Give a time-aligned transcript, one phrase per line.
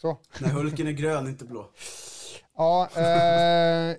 [0.00, 0.18] så.
[0.40, 1.70] När Hulken är grön, inte blå.
[2.56, 3.96] Ja, eh,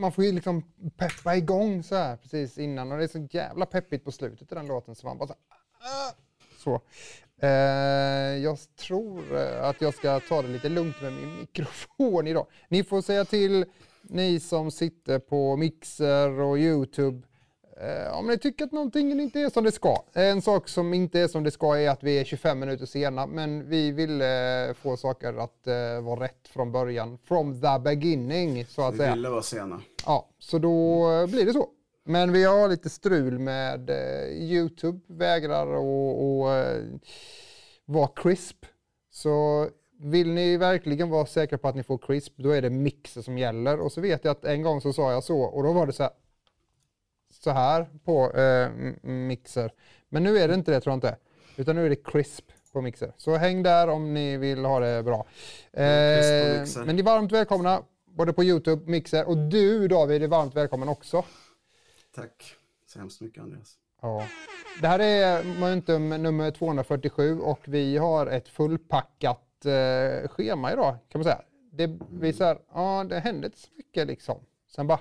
[0.00, 0.62] man får ju liksom
[0.96, 4.54] peppa igång så här precis innan och det är så jävla peppigt på slutet i
[4.54, 5.34] den låten så man bara så,
[5.80, 6.12] ah,
[6.58, 6.80] så.
[7.40, 7.48] Eh,
[8.42, 12.46] jag tror eh, att jag ska ta det lite lugnt med min mikrofon idag.
[12.68, 13.64] Ni får säga till,
[14.02, 17.27] ni som sitter på Mixer och Youtube,
[18.12, 20.02] om ni tycker att någonting inte är som det ska.
[20.12, 23.26] En sak som inte är som det ska är att vi är 25 minuter sena,
[23.26, 24.28] men vi vill eh,
[24.74, 27.18] få saker att eh, vara rätt från början.
[27.24, 29.14] From the beginning, så att Vi säga.
[29.14, 29.80] ville vara sena.
[30.06, 31.68] Ja, så då eh, blir det så.
[32.04, 36.82] Men vi har lite strul med eh, Youtube, vägrar att eh,
[37.84, 38.56] vara crisp.
[39.10, 39.66] Så
[40.00, 43.38] vill ni verkligen vara säkra på att ni får crisp, då är det mixer som
[43.38, 43.80] gäller.
[43.80, 45.92] Och så vet jag att en gång så sa jag så och då var det
[45.92, 46.12] så här,
[47.38, 48.70] så här på eh,
[49.02, 49.72] mixer.
[50.08, 51.16] Men nu är det inte det tror jag inte.
[51.56, 53.12] Utan nu är det crisp på mixer.
[53.16, 55.26] Så häng där om ni vill ha det bra.
[55.72, 60.28] på Eh, men ni är varmt välkomna både på Youtube, mixer och du David är
[60.28, 61.24] varmt välkommen också.
[62.14, 63.74] Tack så hemskt mycket Andreas.
[64.02, 64.24] Ja.
[64.80, 71.18] Det här är momentum nummer 247 och vi har ett fullpackat eh, schema idag kan
[71.18, 71.42] man säga.
[71.72, 74.40] Det visar, ja det hände inte så mycket liksom.
[74.68, 75.00] Sen bara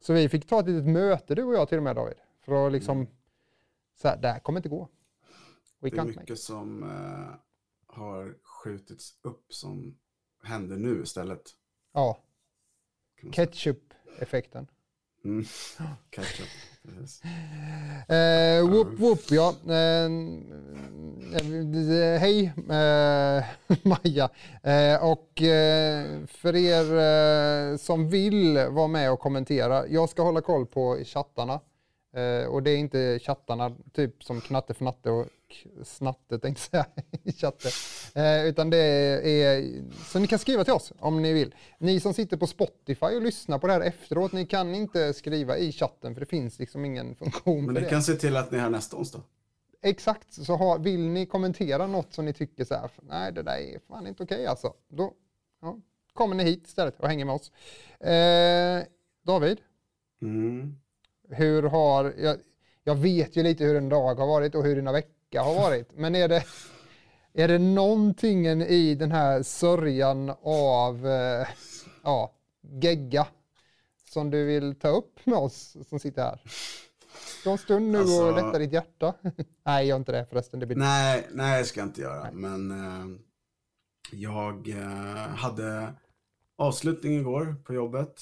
[0.00, 2.16] Så vi fick ta ett litet möte du och jag till och med David.
[2.40, 3.06] För att liksom,
[3.96, 4.88] så här, det här kommer inte gå.
[5.78, 6.20] We Det är can't make.
[6.20, 7.34] mycket som eh,
[7.86, 9.98] har skjutits upp som
[10.42, 11.42] händer nu istället.
[11.92, 12.22] Ja,
[13.32, 14.66] ketchup-effekten.
[15.24, 15.44] Mm.
[16.10, 16.48] Ketchup.
[16.82, 17.22] Precis.
[18.08, 19.54] Eh, whoop, whoop, ja.
[19.68, 20.04] Eh,
[21.36, 23.44] eh, hej eh,
[23.82, 24.28] Maja.
[24.62, 30.66] Eh, och eh, för er som vill vara med och kommentera, jag ska hålla koll
[30.66, 31.60] på chattarna.
[32.12, 35.26] Eh, och det är inte chattarna typ som Knatte Fnatte och
[35.84, 37.70] Snatte tänkte jag säga i chatten.
[38.14, 41.54] Eh, utan det är, så ni kan skriva till oss om ni vill.
[41.78, 45.58] Ni som sitter på Spotify och lyssnar på det här efteråt, ni kan inte skriva
[45.58, 48.58] i chatten för det finns liksom ingen funktion Men ni kan se till att ni
[48.58, 49.22] är här nästa onsdag.
[49.82, 53.56] Exakt, så har, vill ni kommentera något som ni tycker så här, nej det där
[53.56, 54.74] är fan inte okej alltså.
[54.88, 55.12] Då
[55.62, 55.78] ja,
[56.12, 57.52] kommer ni hit istället och hänger med oss.
[58.00, 58.82] Eh,
[59.22, 59.58] David,
[60.22, 60.76] Mm.
[61.30, 62.36] Hur har, jag,
[62.84, 65.88] jag vet ju lite hur en dag har varit och hur dina vecka har varit,
[65.92, 66.44] men är det,
[67.32, 71.46] är det någonting i den här sörjan av eh,
[72.02, 72.32] ja,
[72.62, 73.26] gegga
[74.10, 76.40] som du vill ta upp med oss som sitter här?
[77.44, 79.14] Ta en stund nu och Alltså- lätta ditt hjärta.
[79.64, 80.60] Nej, gör inte det förresten.
[80.60, 80.76] Det blir...
[80.76, 82.28] Nej, nej, ska jag inte göra.
[82.32, 83.18] Men eh,
[84.12, 85.92] jag eh, hade
[86.56, 88.20] avslutning igår på jobbet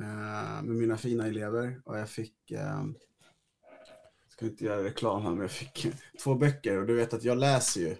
[0.00, 2.84] eh, med mina fina elever och jag fick, eh,
[4.28, 5.86] ska inte göra reklam här, men jag fick
[6.24, 7.96] två böcker och du vet att jag läser ju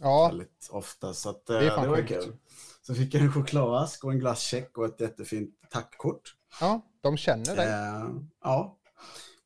[0.00, 2.08] Ja, väldigt ofta så att, eh, Det det, var sjukt.
[2.08, 2.36] kul.
[2.82, 6.36] Så fick jag en chokladask och en glasscheck och ett jättefint tackkort.
[6.60, 7.66] ja, de känner dig.
[7.68, 8.10] Eh,
[8.42, 8.78] ja.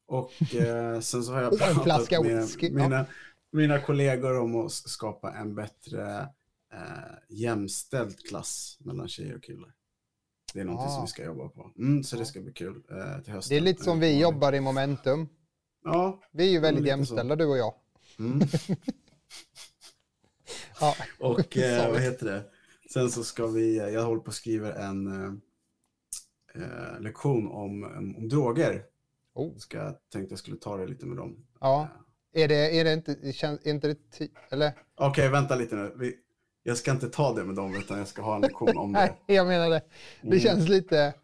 [0.07, 2.75] Och eh, sen så har jag flaska med whisky, ja.
[2.75, 3.07] mina,
[3.51, 6.29] mina kollegor om att skapa en bättre
[6.73, 9.73] eh, jämställd klass mellan tjejer och killar.
[10.57, 10.95] Det är någonting Ah.
[10.95, 11.71] som vi ska jobba på.
[11.79, 13.55] Mm, så det ska bli kul eh, till hösten.
[13.55, 15.29] Det är lite som vi jobbar i Momentum.
[15.85, 16.21] Ja.
[16.33, 17.75] Vi är ju väldigt jämställda, du och jag.
[18.19, 18.41] Mm.
[20.81, 20.95] Ja.
[21.19, 22.45] Och eh, vad heter det?
[22.93, 25.33] Sen så ska vi, jag håller på att skriva en eh,
[26.63, 27.85] eh, lektion om,
[28.19, 28.85] om, droger.
[29.35, 29.57] Oh.
[29.57, 31.47] Ska, jag tänkte jag skulle ta det lite med dem.
[31.61, 31.89] Ja.
[32.33, 34.73] Är det, är det inte, känns, är inte det eller?
[34.95, 35.93] Okej, vänta lite nu.
[35.97, 36.17] Vi,
[36.67, 38.99] jag ska inte ta det med dem, utan jag ska ha en lektion om det.
[39.27, 39.83] Nej, jag menar det.
[40.23, 40.41] Det Mm.
[40.41, 41.15] känns lite...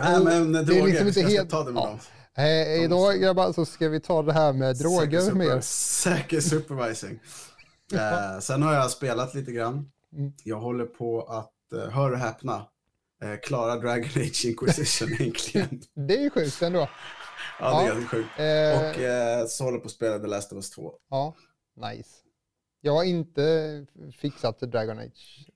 [0.00, 1.50] Nej, men det är droger, liksom inte jag ska helt...
[1.50, 1.86] ta det med Ja.
[1.86, 1.98] dem.
[2.44, 5.46] Eh, idag grabbar så ska vi ta det här med droger Säker mer.
[5.46, 7.20] super- Säker supervising.
[7.94, 9.90] eh, sen har jag spelat lite grann.
[10.16, 10.32] Mm.
[10.44, 12.66] Jag håller på att, eh, hör och häpna,
[13.22, 15.80] eh, klara Dragon Age Inquisition äntligen.
[16.08, 16.88] Det är sjukt ändå.
[17.60, 17.94] Ja, det är Ja.
[17.94, 18.28] helt sjukt.
[18.38, 20.92] Eh, Och eh, så håller jag på att spela The Last of Us 2.
[21.10, 21.34] Ja,
[21.92, 22.10] nice.
[22.80, 25.50] Jag har inte fixat Dragon Age.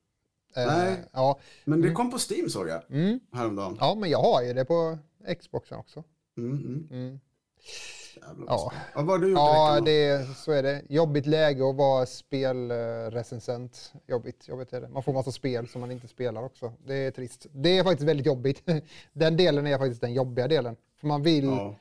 [0.56, 0.96] Eh, Nej.
[1.12, 3.76] Ja, Men det kom på Steam såg jag mm, häromdagen.
[3.80, 4.98] ja, men jag har ju det på
[5.40, 6.04] Xboxen också.
[6.38, 6.88] Mm, mm.
[6.90, 7.20] Mm.
[8.20, 8.34] Ja.
[8.46, 8.72] ja.
[8.94, 10.82] Vad har du gjort Ja, det, så är det.
[10.88, 13.92] Jobbigt läge att vara spelrecensent.
[14.06, 14.88] Jobbigt, jobbigt är det.
[14.88, 16.72] Man får massa spel som man inte spelar också.
[16.86, 17.46] Det är trist.
[17.52, 18.62] Det är faktiskt väldigt jobbigt.
[19.12, 20.76] Den delen är faktiskt den jobbiga delen.
[21.00, 21.76] För man vill, Ja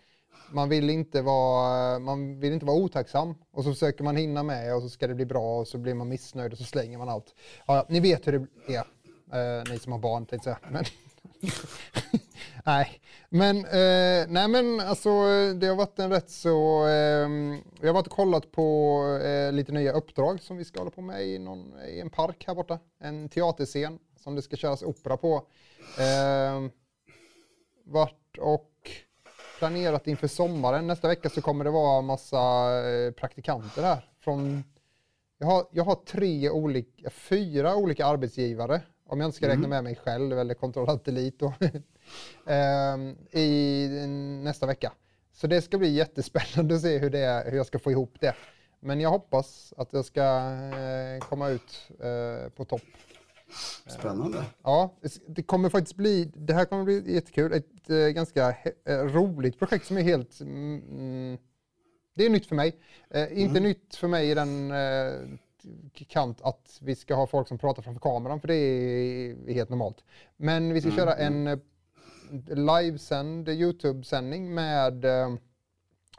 [0.52, 3.36] man vill, inte, vara, man vill inte vara otacksam.
[3.52, 5.94] Och så försöker man hinna med och så ska det bli bra och så blir
[5.94, 7.36] man missnöjd och så slänger man allt.
[7.66, 8.86] Ja, ni vet hur det är.
[9.34, 10.72] Eh, ni som har barn tänkte jag.
[10.72, 10.84] Men
[12.66, 15.10] nej, men, eh, nej men alltså
[15.54, 16.88] det har varit en rätt så...
[16.88, 17.30] Eh,
[17.82, 21.02] jag har varit och kollat på eh, lite nya uppdrag som vi ska hålla på
[21.02, 22.80] med i, någon, i en park här borta.
[23.00, 25.36] En teaterscen som det ska köras opera på.
[26.00, 26.70] Eh,
[27.86, 28.92] vart och
[29.64, 30.88] planerat inför sommaren.
[30.88, 32.38] Nästa vecka så kommer det vara massa
[32.90, 34.10] eh, praktikanter här.
[34.20, 34.64] Från,
[35.38, 39.70] jag, har, jag har tre olika, fyra olika arbetsgivare om jag inte ska räkna Mm.
[39.70, 41.42] med mig själv eller kontrollant elit
[42.48, 43.88] ehm, i
[44.44, 44.92] nästa vecka.
[45.34, 48.36] Så det ska bli jättespännande att se hur, det, hur jag ska få ihop det.
[48.80, 52.82] Men jag hoppas att jag ska eh, komma ut eh, på topp.
[53.88, 54.46] Spännande.
[54.64, 54.96] Ja,
[55.28, 57.54] det kommer faktiskt bli, det här kommer bli jättekul.
[57.54, 61.38] Ett eh, ganska he- eh, roligt projekt som är helt, mm, mm,
[62.14, 62.76] det är nytt för mig.
[63.10, 65.38] Eh, inte nytt för mig i den eh,
[66.08, 70.04] kant att vi ska ha folk som pratar framför kameran, för det är helt normalt.
[70.38, 71.60] Men vi ska köra en eh,
[72.48, 75.34] livesänd YouTube-sändning med eh,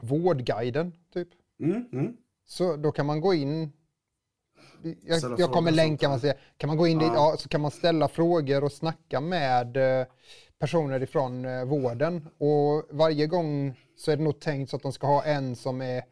[0.01, 1.29] Vårdguiden, typ.
[1.59, 2.17] Mm, mm.
[2.45, 3.71] Så då kan man gå in,
[5.05, 7.31] jag, jag kommer länka, man säger, kan man gå in dit, Ja.
[7.31, 10.07] ja, så kan man ställa frågor och snacka med eh,
[10.59, 12.27] personer ifrån eh, vården.
[12.37, 15.81] Och varje gång så är det nog tänkt så att de ska ha en som
[15.81, 16.03] är,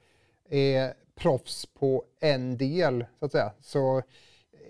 [0.49, 3.51] är proffs på en del, så att säga.
[3.61, 4.01] Så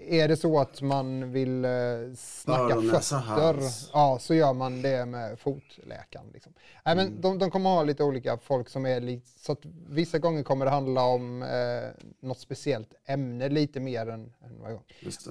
[0.07, 1.71] är det så att man vill eh,
[2.17, 3.55] snacka fötter,
[3.93, 6.25] ja, så gör man det med fotläkaren.
[6.33, 6.53] Liksom.
[6.83, 6.97] Mm.
[6.97, 10.43] men de, de kommer ha lite olika folk som är lite, så att vissa gånger
[10.43, 11.89] kommer det handla om eh,
[12.19, 14.83] något speciellt ämne lite mer än, än varje gång.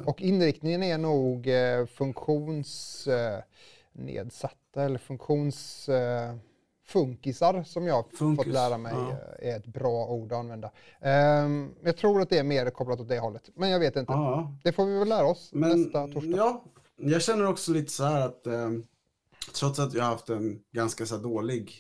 [0.05, 5.89] Och inriktningen är nog eh, funktionsnedsatta eh, eller funktions...
[6.93, 9.11] Funkisar som jag fått Funkis, lära mig ja.
[9.11, 10.71] eh, är ett bra ord att använda.
[11.01, 14.13] Ehm, jag tror att det är mer kopplat åt det hållet, men jag vet inte.
[14.13, 16.37] Ja, Det får vi väl lära oss men nästa torsdag.
[16.37, 16.65] ja,
[16.97, 18.71] jag känner också lite så här att eh,
[19.55, 21.73] trots att jag har haft en ganska så dålig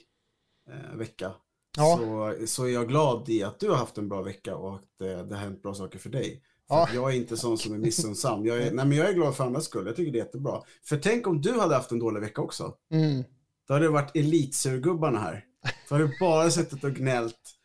[0.71, 1.33] eh, vecka
[1.77, 1.99] Ja.
[1.99, 5.01] så, så är jag glad i att du har haft en bra vecka och att
[5.01, 6.43] eh, det har hänt bra saker för dig.
[6.69, 6.89] För Ja.
[6.95, 8.47] jag är inte sån som är missunnsam.
[8.47, 9.87] Jag är, nej, men jag är glad för andras skull.
[9.87, 10.63] Jag tycker det är jättebra.
[10.85, 12.75] För tänk om du hade haft en dålig vecka också.
[12.93, 13.25] Mm.
[13.69, 15.45] Då hade det varit elitsurgubbarna här.
[15.89, 17.59] Då hade du bara suttit och gnällt.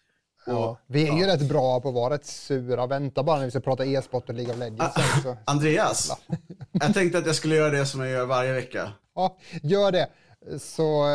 [0.47, 1.33] Och, Ja, vi är ju ja.
[1.33, 2.87] rätt bra på att vara rätt sura.
[2.87, 4.81] Vänta bara när vi ska prata e-sport och League of Legends.
[4.97, 5.21] Ah.
[5.23, 5.37] så.
[5.45, 6.11] Andreas,
[6.71, 8.91] jag tänkte att jag skulle göra det som jag gör varje vecka.
[9.15, 10.09] Ja, gör det.
[10.59, 11.05] Så,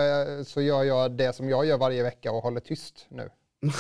[0.47, 3.31] så gör jag det som jag gör varje vecka och håller tyst nu.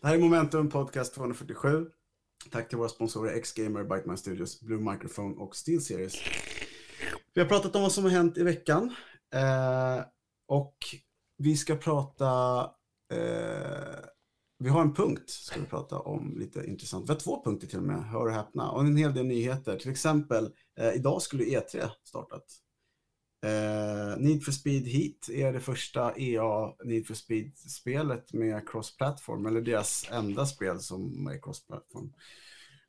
[0.00, 1.86] Det här är Momentum Podcast 247.
[2.52, 6.14] Tack till våra sponsorer X-Gamer, Biteman Studios, Blue Microphone och SteelSeries.
[7.34, 8.94] Vi har pratat om vad som har hänt i veckan.
[9.34, 10.04] Eh,
[10.48, 10.76] och
[11.38, 12.60] vi ska prata...
[13.12, 14.04] Eh,
[14.58, 17.08] vi har en punkt, ska vi prata om lite intressant.
[17.08, 18.70] Vi har två punkter till och med, hör och häpna.
[18.70, 19.76] Och en hel del nyheter.
[19.76, 22.44] Till exempel, eh, idag skulle E3 startat.
[23.44, 29.60] Eh, Need for Speed Heat är det första EA Need for Speed-spelet med cross-platform, eller
[29.60, 32.12] deras enda spel som är cross-platform.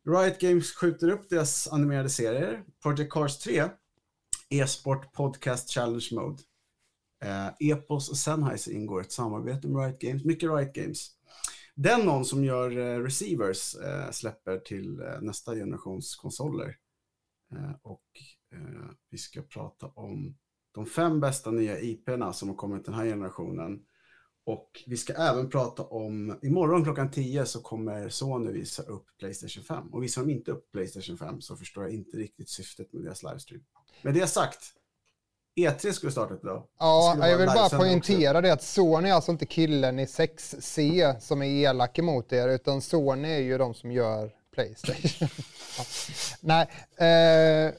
[0.10, 2.63] Riot Games skjuter upp deras animerade serier.
[2.84, 3.63] Project Cars 3,
[4.49, 6.43] e-sport podcast challenge mode.
[7.23, 11.11] Eh, Epos och Sennheiser ingår ett samarbete med Riot Games, mycket Riot Games.
[11.75, 16.77] Den någon som gör eh, receivers eh, släpper till eh, nästa generations konsoler.
[17.51, 18.03] Eh, och
[18.53, 20.37] eh, vi ska prata om
[20.71, 23.79] de fem bästa nya IP'na som har kommit den här generationen.
[24.45, 29.63] Och vi ska även prata om, imorgon klockan 10 så kommer Sony visa upp Playstation
[29.63, 29.87] 5.
[29.93, 33.23] Och visar de inte upp Playstation 5 så förstår jag inte riktigt syftet med deras
[33.23, 33.63] livestream.
[34.01, 34.59] Med det sagt,
[35.59, 36.63] E3 skulle starta idag.
[36.79, 37.77] Ja, jag vill bara också.
[37.77, 42.47] poängtera det att Sony är alltså inte killen i 6C som är elak emot er,
[42.47, 45.27] utan Sony är ju de som gör Playstation.
[45.77, 45.83] ja.
[46.41, 46.61] Nej,
[47.09, 47.73] eh,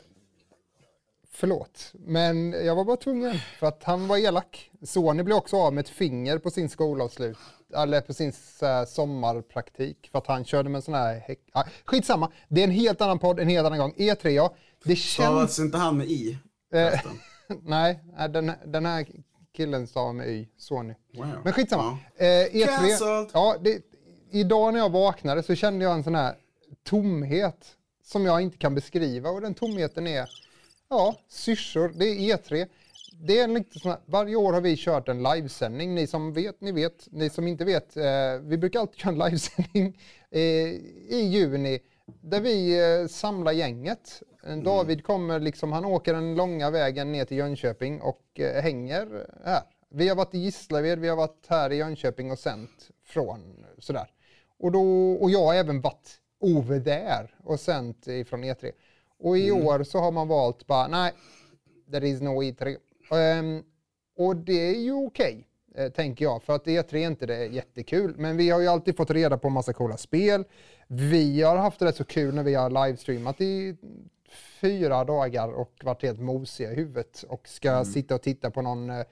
[1.33, 4.71] förlåt, men jag var bara tvungen för att han var elak.
[4.83, 7.39] Sony blev också av med ett finger på sin skolavslut,
[7.77, 8.33] eller på sin
[8.87, 11.21] sommarpraktik, för att han körde med en sån här...
[11.29, 13.95] häck- Ah, skitsamma, det är en helt annan podd, en helt annan gång.
[13.97, 14.55] E3 ja,
[14.85, 15.27] det känns...
[15.27, 16.39] Stavas inte han med i?
[16.73, 17.01] Eh?
[17.63, 19.07] Nej, nej, den, den här
[19.57, 20.95] killen stavar med Y, Sony.
[21.15, 21.27] Wow.
[21.45, 21.99] Men skitsamma.
[22.19, 22.25] Ja.
[22.25, 23.31] Eh, E3, Cancelled.
[23.33, 23.83] ja, det,
[24.31, 26.35] idag när jag vaknade så kände jag en sån här
[26.83, 30.29] tomhet som jag inte kan beskriva och den tomheten är,
[30.89, 32.69] ja, syrsor, det är E3.
[33.21, 35.95] Det är en lite sån här, varje år har vi kört en livesändning.
[35.95, 37.09] Ni som vet, ni vet.
[37.11, 38.05] Ni som inte vet, eh,
[38.43, 39.99] vi brukar alltid köra en livesändning
[40.31, 40.41] eh,
[41.09, 44.23] i juni där vi eh, samlar gänget.
[44.47, 49.27] Eh, David kommer liksom, han åker den långa vägen ner till Jönköping och eh, hänger
[49.45, 49.63] här.
[49.91, 54.11] Vi har varit i Gislaved, vi har varit här i Jönköping och sänt från sådär.
[54.59, 58.73] Och, då, och jag har även varit over there och sänt ifrån E3.
[59.19, 61.13] Och i år så har man valt bara, nej,
[61.91, 62.77] there is no E3.
[63.41, 63.65] Um,
[64.17, 67.47] och det är ju okej, okay, eh, tänker jag, för att E3 är inte det
[67.47, 68.15] jättekul.
[68.17, 70.45] Men vi har ju alltid fått reda på massa coola spel.
[70.87, 73.77] Vi har haft det rätt så kul när vi har livestreamat i
[74.61, 77.85] fyra dagar och varit helt mosiga i huvudet och ska mm.
[77.85, 79.05] sitta och titta på någon eh,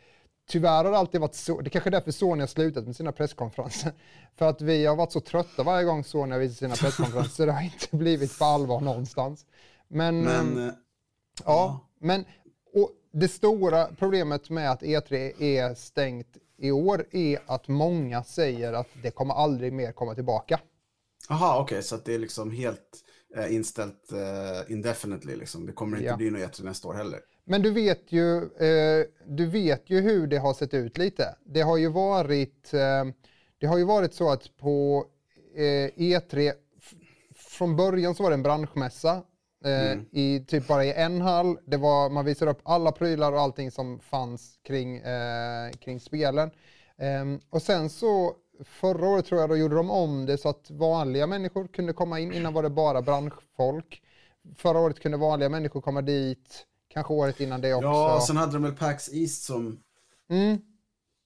[0.47, 2.97] Tyvärr har det alltid varit så, det är kanske är därför Sony har slutat med
[2.97, 3.93] sina presskonferenser.
[4.37, 7.53] För att vi har varit så trötta varje gång Sony har visat sina presskonferenser, det
[7.53, 9.47] har inte blivit på allvar någonstans.
[9.89, 10.73] Men, men ehm, ja,
[11.45, 12.25] ja, men
[12.75, 18.73] och det stora problemet med att E3 är stängt i år är att många säger
[18.73, 20.61] att det kommer aldrig mer komma tillbaka.
[21.29, 23.05] Jaha, okej, okay, så det är liksom helt
[23.37, 25.67] uh, inställt uh, indefinitely liksom.
[25.67, 26.17] Det kommer inte ja.
[26.17, 27.21] bli något E3 nästa år heller.
[27.45, 31.35] Men du vet, ju, eh, du vet ju hur det har sett ut lite.
[31.45, 33.05] Det har ju varit, eh,
[33.59, 35.07] det har ju varit så att på
[35.55, 36.53] eh, E3,
[37.35, 39.23] från början så var det en branschmässa
[39.65, 40.07] eh, mm.
[40.13, 41.59] i typ bara i en hall.
[41.67, 46.51] Det var, man visade upp alla prylar och allting som fanns kring, eh, kring spelen.
[46.99, 50.71] Ehm, och sen så förra året tror jag då gjorde de om det så att
[50.71, 52.33] vanliga människor kunde komma in.
[52.33, 54.03] Innan var det bara branschfolk.
[54.57, 56.67] Förra året kunde vanliga människor komma dit.
[56.89, 57.87] Kanske året innan det också.
[57.87, 59.79] Ja, sen hade de väl PAX East som
[60.31, 60.53] mm.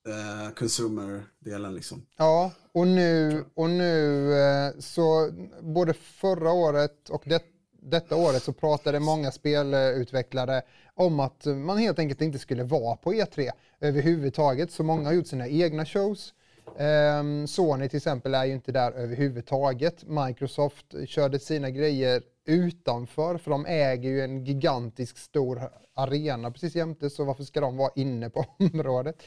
[0.06, 2.06] eh, consumer-delen liksom.
[2.16, 5.30] Ja, och nu, och nu eh, så
[5.60, 7.42] både förra året och det,
[7.82, 10.62] detta året så pratade många spelutvecklare
[10.94, 14.72] om att man helt enkelt inte skulle vara på E3 överhuvudtaget.
[14.72, 16.34] Så många har gjort sina egna shows.
[16.78, 20.04] Um, Sony till exempel är ju inte där överhuvudtaget.
[20.04, 27.10] Microsoft körde sina grejer utanför, för de äger ju en gigantisk stor arena precis jämte,
[27.10, 29.22] så varför ska de vara inne på området?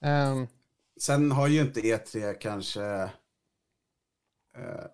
[0.00, 0.48] Um,
[1.00, 3.04] Sen har ju inte E3 kanske
[4.58, 4.86] uh,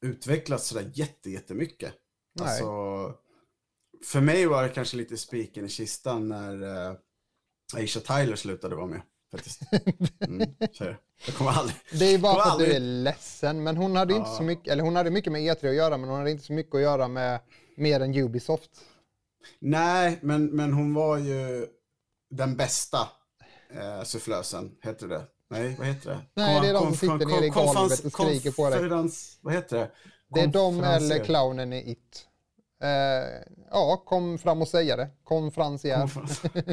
[0.00, 1.92] utvecklats sådär jätte, jättemycket.
[2.34, 2.48] Nej.
[2.48, 3.14] Alltså,
[4.04, 6.96] för mig var det kanske lite spiken i kistan när uh,
[7.74, 9.02] Aisha Tyler slutade vara med.
[9.32, 9.60] Faktiskt.
[10.20, 10.54] Mm,
[11.26, 12.70] jag kommer aldrig, det är bara för att aldrig...
[12.70, 14.18] du är ledsen, men hon hade ja.
[14.18, 16.44] inte så mycket, eller hon hade mycket med E3 att göra, men hon hade inte
[16.44, 17.40] så mycket att göra med
[17.76, 18.70] mer än Ubisoft.
[19.58, 21.66] Nej, men, men hon var ju
[22.30, 23.08] den bästa
[23.70, 25.22] eh, sufflösen, heter det.
[25.50, 26.20] Nej, vad heter det?
[26.34, 29.10] Nej, det är de som sitter nere i golvet och skriker på dig.
[29.40, 29.90] Vad heter det?
[30.28, 32.26] Det är de eller clownen i It.
[32.82, 32.88] Eh,
[33.70, 35.08] ja, kom fram och säga det.
[35.24, 35.98] Konferencier.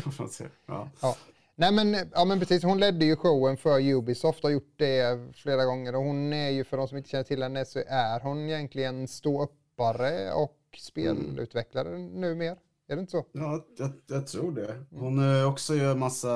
[0.02, 0.90] Konferencier, ja.
[1.02, 1.16] ja.
[1.56, 5.34] Nej men, ja, men precis, hon ledde ju showen för Ubisoft och har gjort det
[5.36, 5.96] flera gånger.
[5.96, 9.08] Och hon är ju, för de som inte känner till henne, så är hon egentligen
[9.08, 12.22] ståuppare och spelutvecklare mm.
[12.22, 12.56] numera.
[12.88, 13.26] Är det inte så?
[13.32, 14.86] Ja, jag, jag tror det.
[14.92, 15.48] Hon mm.
[15.48, 16.30] också gör massa,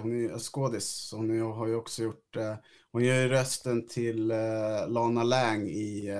[0.00, 2.54] hon är skådis, hon har ju också gjort, eh,
[2.92, 4.26] hon gör rösten till
[4.86, 6.10] Lana Lang i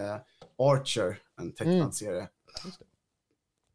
[0.58, 2.26] Archer, en tecknad mm.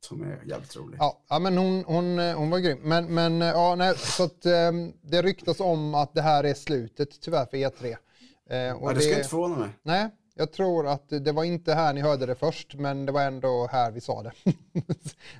[0.05, 0.97] Som är jävligt rolig.
[0.99, 2.79] Ja, ja men hon, hon, hon var grym.
[2.81, 7.21] Men, men ja, nej, så att, um, det ryktas om att det här är slutet
[7.21, 7.85] tyvärr för E3.
[7.85, 9.69] Uh, eh, och ja, det ska det, inte förvåna mig.
[9.83, 13.21] Nej, jag tror att det var inte här ni hörde det först, men det var
[13.21, 14.33] ändå här vi sa det.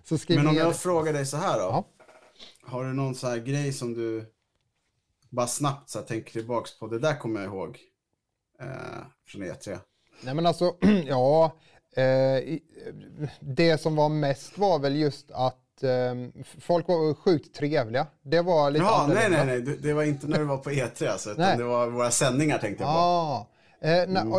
[0.03, 0.73] så skriv men om jag det.
[0.73, 1.63] frågar dig så här då.
[1.63, 1.85] Ja.
[2.61, 4.25] Har du någon så här grej som du
[5.29, 6.87] bara snabbt så här, tänker tillbaks på?
[6.87, 7.79] Det där kommer jag ihåg
[8.59, 8.67] eh,
[9.27, 9.79] från E3.
[10.21, 11.57] Nej men alltså, ja.
[11.95, 12.57] Eh,
[13.39, 18.07] det som var mest var väl just att eh, folk var sjukt trevliga.
[18.23, 19.61] Det var lite Jaha, nej, nej, nej.
[19.61, 22.83] Det var inte när du var på E3 alltså, utan det var våra sändningar tänkte
[22.83, 22.99] jag på.
[22.99, 23.47] Ah.
[23.81, 24.33] Eh, na, mm.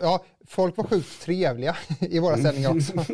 [0.00, 2.92] ja, folk var sjukt trevliga i våra sändningar också.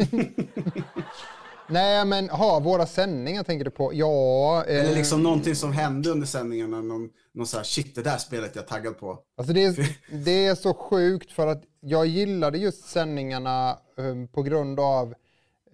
[1.68, 3.94] Nej, men ha, våra sändningar tänker du på?
[3.94, 4.64] Ja.
[4.68, 6.80] Eh, Eller liksom någonting som hände under sändningarna.
[6.80, 9.18] Någon, någon så här, shit, det där spelet jag är taggad på.
[9.38, 14.43] Alltså det, är, det är så sjukt för att jag gillade just sändningarna um, på
[14.43, 15.15] grund av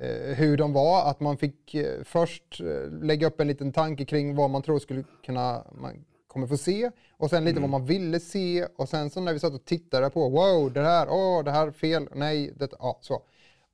[0.02, 1.10] uh, hur de var.
[1.10, 2.60] Att man fick uh, först
[3.02, 6.90] lägga upp en liten tanke kring vad man tror skulle kunna, man kommer få se.
[7.10, 7.70] Och sen lite mm.
[7.70, 8.66] vad man ville se.
[8.76, 11.50] Och sen så när vi satt och tittade på, wow, det här, åh, oh, det
[11.50, 13.22] här fel, nej, det, ja, så.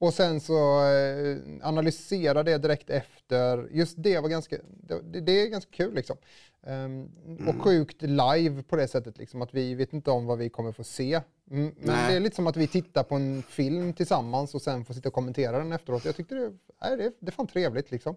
[0.03, 3.69] Och sen så eh, analysera det direkt efter.
[3.71, 4.57] Just det var ganska,
[5.03, 6.17] det, det är ganska kul liksom.
[6.67, 7.09] Mm.
[7.49, 10.73] Och sjukt live på det sättet liksom att vi vet inte om vad vi kommer
[10.73, 11.21] få se.
[11.51, 12.11] Mm, men Nej.
[12.11, 15.09] det är lite som att vi tittar på en film tillsammans och sen får sitta
[15.09, 16.05] och kommentera den efteråt.
[16.05, 16.53] Jag tyckte det,
[16.83, 18.17] nej, det, det är fan trevligt liksom.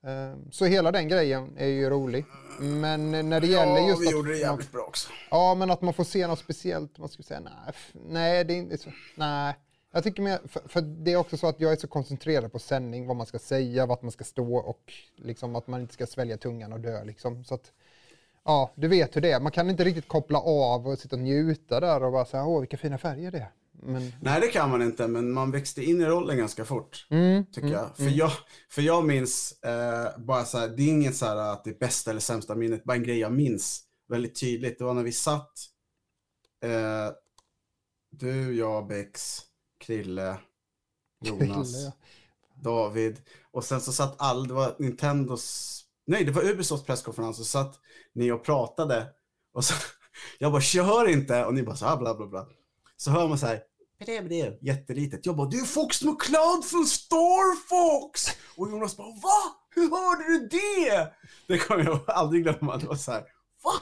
[0.00, 2.24] Um, så hela den grejen är ju rolig.
[2.60, 5.08] Men när det ja, gäller just vi gjorde det jävligt man, bra också.
[5.30, 8.56] Ja, men att man får se något speciellt, man skulle säga nej, nej, det är
[8.56, 9.54] inte så, nej.
[9.94, 12.58] Jag tycker mer, för, för, det är också så att jag är så koncentrerad på
[12.58, 16.06] sändning, vad man ska säga, vart man ska stå och liksom att man inte ska
[16.06, 17.04] svälja tungan och dö.
[17.04, 17.44] Liksom.
[17.44, 17.72] Så att,
[18.44, 19.40] ja, du vet hur det är.
[19.40, 22.60] Man kan inte riktigt koppla av och sitta och njuta där och bara säga, åh
[22.60, 23.52] vilka fina färger det är.
[23.72, 24.12] men...
[24.20, 27.06] Nej, det kan man inte, men man växte in i rollen ganska fort.
[27.10, 27.96] Mm, Tycker mm, jag.
[27.96, 28.32] För, jag.
[28.70, 31.78] för jag minns eh, bara så här, det är inget så här att det är
[31.78, 34.78] bästa eller sämsta minnet, bara en grej jag minns väldigt tydligt.
[34.78, 35.52] Det var när vi satt,
[36.64, 37.10] eh,
[38.10, 39.42] du, jag, Bex,
[39.82, 40.38] Krille,
[41.24, 41.92] Jonas, Krille.
[42.62, 43.20] David.
[43.50, 47.80] Och sen så satt all, det var Nintendos, nej det var Ubisofts presskonferens och satt
[48.14, 49.06] ni och pratade.
[49.54, 49.74] Och så,
[50.38, 51.44] jag bara, kör inte!
[51.44, 52.46] Och ni bara så här, bla bla bla.
[52.96, 53.62] Så hör man så här,
[54.22, 55.26] brev, jättelitet.
[55.26, 58.26] Jag bara, du är Fox McCloud från Star Fox!
[58.56, 59.56] Och Jonas bara, va?
[59.74, 61.12] Hur hörde du det?
[61.46, 62.76] Det kommer jag aldrig glömma.
[62.76, 63.20] Det var så här,
[63.64, 63.72] va?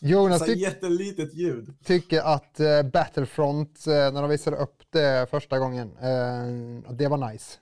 [0.00, 1.74] Jonas tyck- jättelitet ljud.
[1.84, 7.32] tycker att eh, Battlefront, eh, när de visade upp det första gången, eh, det var
[7.32, 7.58] nice.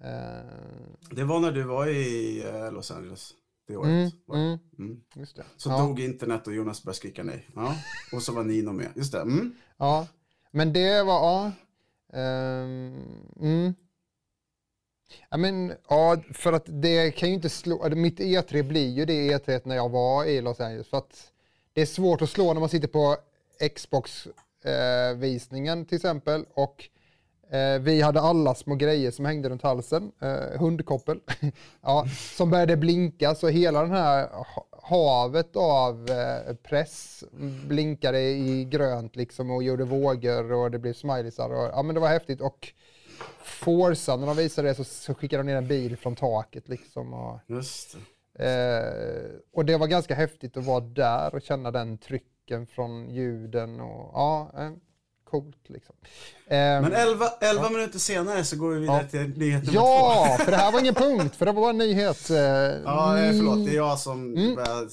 [0.00, 0.08] Eh,
[1.10, 3.34] Det var när du var i eh, Los Angeles.
[3.68, 3.88] Det året.
[3.88, 4.10] mm,
[4.44, 5.00] mm, Mm.
[5.14, 5.44] just det.
[5.56, 5.78] Så ja.
[5.78, 7.48] dog internet och Jonas började skrika nej.
[7.54, 7.74] Ja.
[8.12, 8.88] Och så var Nino med.
[8.96, 9.20] Just det.
[9.20, 9.54] Mm.
[9.76, 10.06] Ja,
[10.50, 11.52] men det var, ja.
[12.18, 13.02] ehm,
[13.40, 13.74] mm.
[15.30, 19.12] Ja, men, ja, för att det kan ju inte slå, mitt E3 blir ju det
[19.38, 20.88] E3 när jag var i Los Angeles.
[20.88, 21.32] För att
[21.78, 23.16] det är svårt att slå när man sitter på
[23.74, 26.44] Xbox-visningen till exempel.
[26.54, 26.88] Och
[27.50, 30.12] eh, vi hade alla små grejer som hängde runt halsen.
[30.20, 31.20] Eh, hundkoppel.
[31.80, 33.34] ja, som började blinka.
[33.34, 34.28] Så hela den här
[34.82, 37.24] havet av eh, press
[37.66, 41.50] blinkade i grönt liksom och gjorde vågor och det blev smileysar.
[41.50, 42.40] Och, ja men det var häftigt.
[42.40, 42.72] Och
[43.42, 47.14] Forza, när de visade det så, så skickade de ner en bil från taket liksom.
[47.14, 47.98] Och, Just det.
[48.38, 53.80] Eh, och det var ganska häftigt att vara där och känna den trycken från ljuden
[53.80, 54.70] och ja, eh,
[55.24, 55.94] coolt liksom.
[56.46, 59.08] Eh, Men 11, 11 minuter senare så går vi vidare Ja.
[59.08, 60.44] till nyhet nummer ja, två.
[60.44, 62.30] för det här var ingen punkt, för det var bara en nyhet.
[62.84, 63.64] Ja, eh, förlåt.
[63.66, 64.54] Det är jag som Mm.
[64.54, 64.88] börjar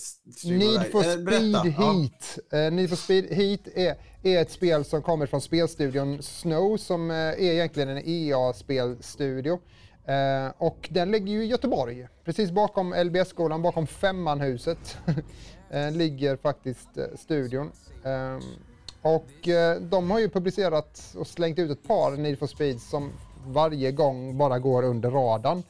[0.58, 1.68] Need for Eh, Speed berätta.
[1.68, 1.94] Ja.
[1.94, 2.40] Heat.
[2.52, 7.12] Eh, Need for Speed Heat är, är ett spel som kommer från spelstudion Snow som
[7.12, 9.60] är egentligen en EA-spelstudio.
[10.06, 14.98] Eh, och den ligger ju i Göteborg, precis bakom LBS-skolan, bakom Femmanhuset.
[15.70, 17.72] eh, ligger faktiskt eh, studion.
[18.04, 18.40] Eh,
[19.02, 23.12] och eh, de har ju publicerat och slängt ut ett par Need for Speed som
[23.48, 25.64] varje gång bara går under radarn.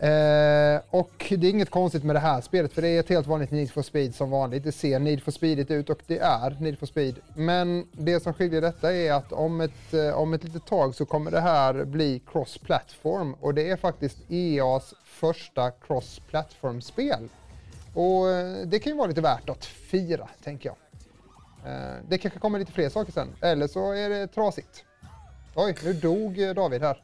[0.00, 3.26] Eh, och det är inget konstigt med det här spelet för det är ett helt
[3.26, 4.64] vanligt Need for Speed som vanligt.
[4.64, 7.18] Det ser Need for Speedigt ut och det är Need for Speed.
[7.34, 11.04] Men det som skiljer detta är att om ett, eh, om ett litet tag så
[11.04, 17.28] kommer det här bli cross-platform och det är faktiskt EAs första cross-platform-spel.
[17.94, 20.76] Och eh, det kan ju vara lite värt att fira, tänker jag.
[22.08, 24.84] Det kanske kommer lite fler saker sen, eller så är det trasigt.
[25.54, 27.02] Oj, nu dog David här.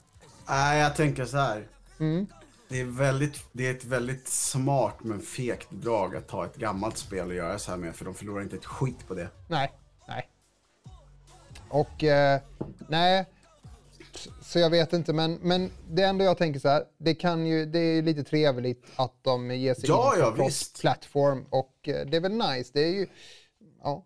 [0.49, 1.67] Nej, jag tänker så här.
[2.01, 2.27] Mm.
[2.75, 6.97] Det är, väldigt, det är ett väldigt smart men fegt drag att ta ett gammalt
[6.97, 9.29] spel och göra så här med, för de förlorar inte ett skit på det.
[9.49, 9.73] Nej,
[10.09, 10.29] nej.
[11.69, 12.41] Och eh,
[12.89, 13.27] nej,
[14.43, 17.67] så jag vet inte, men, men det enda jag tänker så här, det, kan ju,
[17.67, 20.81] det är ju lite trevligt att de ger sig Ja, in ja, på visst.
[20.81, 22.71] plattform och eh, det är väl nice.
[22.75, 23.07] Det är ju,
[23.83, 24.05] ja,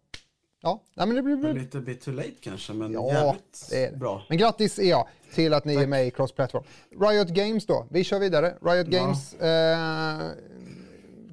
[0.61, 3.85] ja, nej, men det blir, blir Lite bit too late kanske, men Ja, jävligt det
[3.85, 3.97] är det.
[3.97, 4.23] bra.
[4.29, 6.65] Men grattis EA till att ni är med i cross-platform.
[7.01, 8.55] Riot Games då, vi kör vidare.
[8.63, 9.01] Riot Ja.
[9.01, 10.31] Games eh,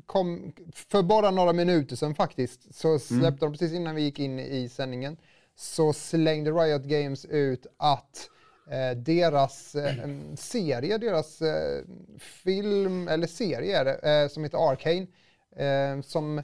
[0.05, 3.35] kom för bara några minuter sedan faktiskt, så släppte Mm.
[3.39, 5.17] de precis innan vi gick in i sändningen,
[5.55, 8.29] så slängde Riot Games ut att
[8.71, 9.93] eh, deras eh,
[10.35, 11.83] serie, deras eh,
[12.19, 15.07] film, eller serie är eh, som heter Arcane,
[15.55, 16.43] eh, som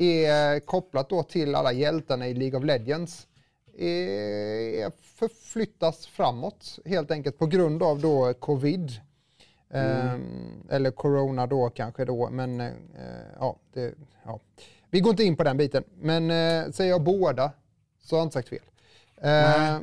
[0.00, 3.26] är kopplat då till alla hjältarna i League of Legends
[3.78, 8.90] eh, förflyttas framåt helt enkelt på grund av då covid.
[9.70, 12.70] Ehm, eller corona då kanske då, men eh,
[13.38, 14.40] ja, det, ja.
[14.90, 15.84] Vi går inte in på den biten.
[16.00, 17.52] Men eh, säger jag båda
[18.02, 18.58] så har jag inte sagt fel.
[19.16, 19.78] Eh,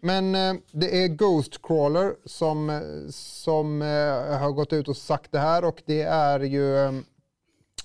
[0.00, 2.80] men eh, det är Ghostcrawler som, eh,
[3.10, 6.92] som eh, har gått ut och sagt det här och det är ju eh,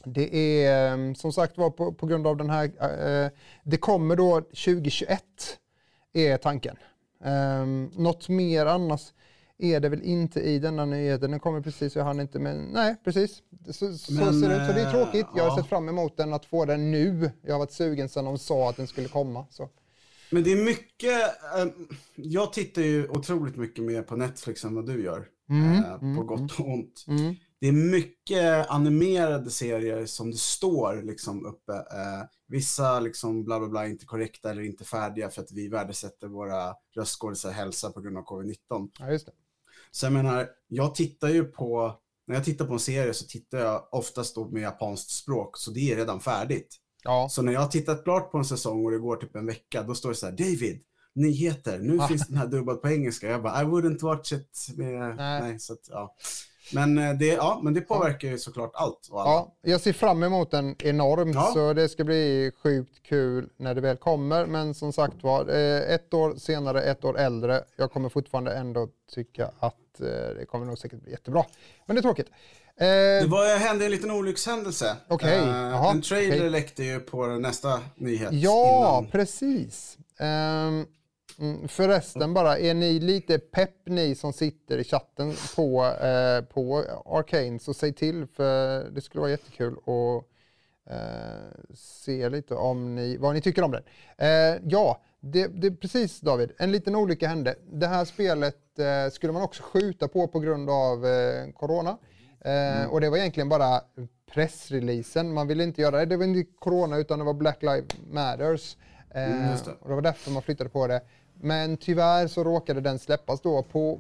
[0.06, 3.32] det är eh, som sagt var på, på grund av den här, eh,
[3.63, 5.22] det kommer då 2021
[6.13, 6.76] är tanken.
[7.24, 9.13] Um, något mer annars
[9.58, 11.32] är det väl inte i denna nyheten.
[11.32, 13.41] Den kommer precis, jag hann inte, men nej precis.
[13.65, 14.68] Så, så Men, ser det ut.
[14.68, 15.28] Så det är eh, tråkigt.
[15.36, 15.58] Jag har ja.
[15.58, 17.32] sett fram emot den, att få den nu.
[17.41, 19.46] Jag har varit sugen sedan de sa att den skulle komma.
[19.50, 19.70] Så.
[20.32, 21.22] Men det är mycket,
[21.58, 21.68] eh,
[22.15, 25.28] jag tittar ju otroligt mycket mer på Netflix än vad du gör.
[25.50, 27.06] Mm, eh, mm, på gott och ont.
[27.08, 27.36] Mm.
[27.62, 31.74] Det är mycket animerade serier som det står liksom uppe.
[31.74, 36.28] Eh, vissa liksom bla bla bla inte korrekta eller inte färdiga för att vi värdesätter
[36.28, 38.89] våra röstskådisar hälsa på grund av covid-19.
[39.00, 39.32] Ja, just det.
[39.91, 41.96] Så jag menar, jag tittar ju på,
[42.28, 45.72] när jag tittar på en serie så tittar jag oftast då med japanskt språk, så
[45.72, 46.76] det är redan färdigt.
[47.04, 47.28] Ja.
[47.30, 49.84] Så när jag har tittat klart på en säsong och det går typ en vecka,
[49.84, 50.84] då står det så här, David,
[51.15, 51.80] nyheter.
[51.80, 53.28] Nu finns den här dubbad på engelska.
[53.28, 54.68] Jag bara, I wouldn't watch it.
[54.76, 55.41] Med, Nej.
[55.41, 55.60] nej.
[55.60, 56.15] så att, ja.
[56.73, 59.32] Men, eh, det, ja, men det påverkar ju såklart allt och alla.
[59.32, 61.51] Ja, jag ser fram emot den enormt Ja.
[61.54, 64.45] så det ska bli sjukt kul när det väl kommer.
[64.45, 67.63] Men som sagt var, eh, ett år senare, ett år äldre.
[67.75, 70.08] Jag kommer fortfarande ändå tycka att eh,
[70.39, 71.45] det kommer nog säkert bli jättebra.
[71.86, 72.28] Men det är tråkigt.
[72.78, 74.95] Eh, Det var, hände en liten olyckshändelse.
[75.08, 76.49] Okej, Eh, jaha, en trailer okej.
[76.49, 78.30] läckte ju på nästa nyhet.
[78.34, 79.12] Ja, innan.
[79.12, 79.97] precis.
[80.19, 80.86] Ehm,
[81.39, 86.84] mm, förresten bara, är ni lite pepp ni som sitter i chatten på, eh, på
[87.06, 90.26] Arcane så säg till för det skulle vara jättekul att
[90.93, 93.84] eh, se lite om ni, vad ni tycker om den.
[94.17, 97.56] Eh, ja, det, det precis David, en liten olycka hände.
[97.71, 101.98] Det här spelet eh, skulle man också skjuta på på grund av eh, corona.
[102.41, 103.82] Eh, Och det var egentligen bara
[104.34, 105.34] pressreleasen.
[105.34, 106.06] Man ville inte göra det.
[106.06, 108.78] Det var inte corona utan det var Black Lives Matters.
[109.12, 109.71] Mm, det.
[109.82, 111.02] och det var därför man flyttade på det.
[111.41, 114.00] Men tyvärr så råkade den släppas då på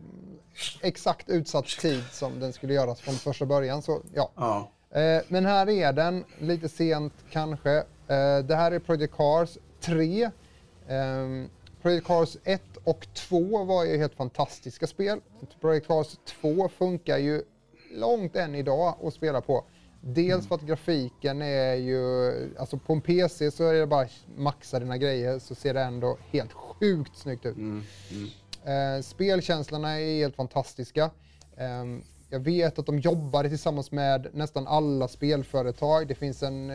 [0.81, 3.81] exakt utsatt tid som den skulle göras från första början.
[3.81, 4.31] Så, ja.
[4.35, 4.71] Ja.
[4.99, 7.71] Eh, men här är den, lite sent kanske.
[8.07, 10.23] Eh, det här är Project Cars 3.
[10.23, 10.29] Eh,
[11.81, 15.19] Project Cars 1 och 2 var ju helt fantastiska spel.
[15.61, 17.43] Project Cars 2 funkar ju
[17.91, 19.63] långt än idag att spela på.
[20.01, 24.79] Dels för att grafiken är ju, alltså på en PC så är det bara maxa
[24.79, 27.57] dina grejer så ser det ändå helt sjukt snyggt ut.
[28.65, 31.09] Eh, spelkänslorna är helt fantastiska.
[31.57, 36.07] Ehm, jag vet att de jobbade tillsammans med nästan alla spelföretag.
[36.07, 36.71] Det finns en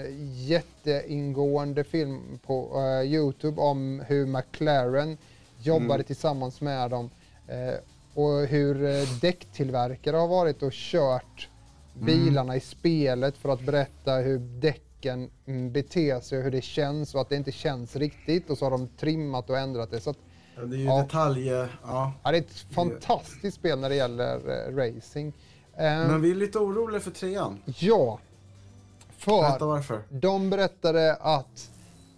[0.46, 5.18] jätteingående film på eh, Youtube om hur McLaren
[5.62, 7.10] jobbade tillsammans med dem.
[7.48, 7.74] Eh,
[8.14, 11.48] och hur eh, däcktillverkare har varit och kört
[11.94, 17.14] bilarna i spelet för att berätta hur däcken mm, beter sig och hur det känns
[17.14, 18.50] och att det inte känns riktigt.
[18.50, 20.00] Och så har de trimmat och ändrat det.
[20.00, 20.18] Så att,
[20.56, 21.02] Ja, Det är ju Ja.
[21.02, 21.46] detalj...
[21.48, 21.68] Ja.
[22.22, 24.36] Ja, det är ett fantastiskt spel när det gäller
[24.68, 25.32] eh, racing.
[25.76, 27.58] Eh, Men vi är lite oroliga för trean.
[27.78, 28.18] Ja,
[29.26, 30.02] Berätta för varför.
[30.10, 31.70] de berättade att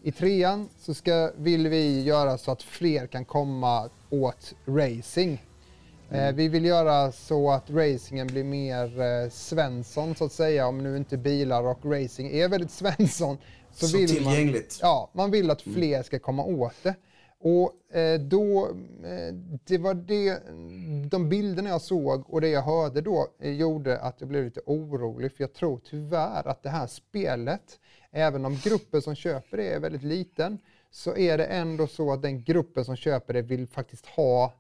[0.02, 5.38] i trean så ska, vill vi göra så att fler kan komma åt racing.
[6.12, 10.78] Eh, vi vill göra så att racingen blir mer eh, Svensson så att säga, om
[10.78, 13.38] nu inte bilar och racing är väldigt Svensson.
[13.70, 14.78] Så, Så vill man, tillgängligt.
[14.82, 16.94] Ja, man vill att fler ska komma åt det.
[17.38, 18.68] Och eh, då,
[19.64, 20.38] det var det,
[21.10, 25.32] de bilderna jag såg och det jag hörde då gjorde att jag blev lite orolig
[25.32, 29.80] för jag tror tyvärr att det här spelet, även om gruppen som köper det är
[29.80, 30.58] väldigt liten,
[30.90, 34.52] så är det ändå så att den gruppen som köper det vill faktiskt ha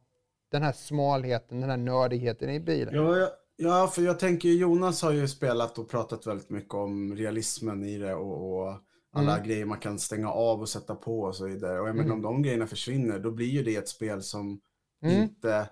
[0.52, 2.94] den här smalheten, den här nördigheten i bilen.
[2.94, 7.16] Ja, ja, ja, för jag tänker Jonas har ju spelat och pratat väldigt mycket om
[7.16, 8.74] realismen i det och, och
[9.14, 9.46] alla Mm.
[9.48, 11.80] grejer man kan stänga av och sätta på och så vidare.
[11.80, 14.60] Och jag menar, om de grejerna försvinner, då blir ju det ett spel som
[15.04, 15.22] Mm.
[15.22, 15.68] inte...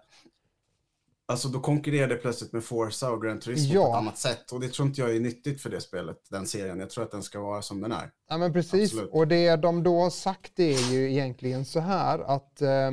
[1.27, 3.85] Alltså då konkurrerar det plötsligt med Forza och Gran Turismo Ja.
[3.85, 4.53] på ett annat sätt.
[4.53, 6.81] Och det tror inte jag är nyttigt för det spelet, den serien.
[6.81, 8.11] Jag tror att den ska vara som den är.
[8.29, 9.11] Ja men precis, Absolut.
[9.13, 12.87] och det de då har sagt är ju egentligen så här att eh,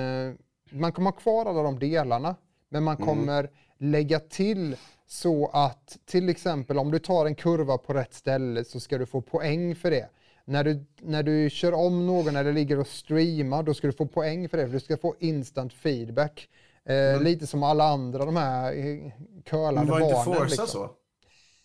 [0.00, 0.34] eh,
[0.74, 2.36] man kommer ha kvar alla de delarna,
[2.68, 7.94] men man kommer lägga till så att till exempel om du tar en kurva på
[7.94, 10.08] rätt ställe så ska du få poäng för det.
[10.44, 14.06] När du, när du kör om någon eller ligger och streamar då ska du få
[14.06, 16.48] poäng för det, för du ska få instant feedback.
[16.84, 19.12] Eh, Lite som alla andra de här eh,
[19.44, 20.34] curlade Men var inte barnen.
[20.34, 20.66] Forza liksom.
[20.66, 20.90] så?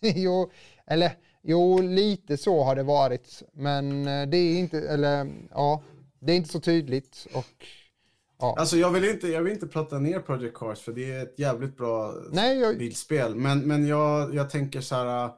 [0.00, 0.50] jo,
[0.86, 3.42] eller jo, lite så har det varit.
[3.52, 5.82] Men eh, det är inte, eller ja,
[6.18, 7.26] det är inte så tydligt.
[7.34, 7.66] Och
[8.40, 11.22] ja, Alltså jag vill inte, jag vill inte prata ner Project Cars för det är
[11.22, 13.34] ett jävligt bra nej, jag, bilspel.
[13.34, 15.24] Men, men jag, jag tänker så här...
[15.24, 15.32] äh,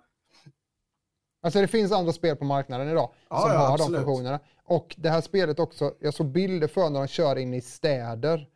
[1.42, 4.00] alltså det finns andra spel på marknaden idag Ja, som ja, har absolut.
[4.00, 4.40] de funktionerna.
[4.64, 8.48] Och det här spelet också, jag såg bilder för när de kör in i städer.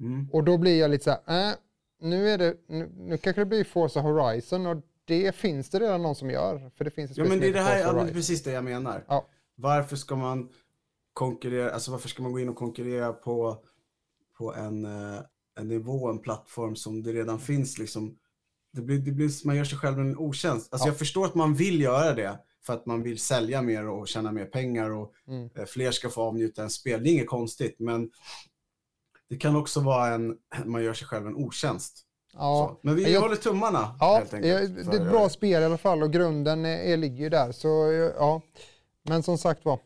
[0.00, 0.28] Mm.
[0.32, 1.54] Och då blir jag lite så här, äh,
[2.00, 6.02] nu, är det, nu, nu kanske det blir Forza Horizon och det finns det redan
[6.02, 6.70] någon som gör.
[6.76, 9.04] För det finns ett Ja men det är det här, är precis det jag menar.
[9.08, 9.26] Ja.
[9.54, 10.48] Varför ska man
[11.12, 13.64] konkurrera, alltså varför ska man gå in och konkurrera på,
[14.40, 15.20] på en, eh,
[15.60, 18.16] en nivå, en plattform som det redan finns liksom.
[18.72, 20.72] Det blir, det blir, man gör sig själv en otjänst.
[20.72, 20.90] Alltså Ja.
[20.92, 24.32] jag förstår att man vill göra det för att man vill sälja mer och tjäna
[24.32, 25.50] mer pengar och Mm.
[25.56, 27.02] eh, fler ska få avnjuta en spel.
[27.02, 28.10] Det är inget konstigt, men
[29.30, 32.06] det kan också vara en, man gör sig själv en otjänst.
[32.32, 32.78] Ja.
[32.82, 32.86] Så.
[32.86, 34.76] Men vi Jag- håller tummarna Ja, helt enkelt.
[34.90, 37.52] det är ett bra spel i alla fall och grunden är, ligger ju där.
[37.52, 37.68] Så
[38.18, 38.42] ja,
[39.02, 39.78] men som sagt var,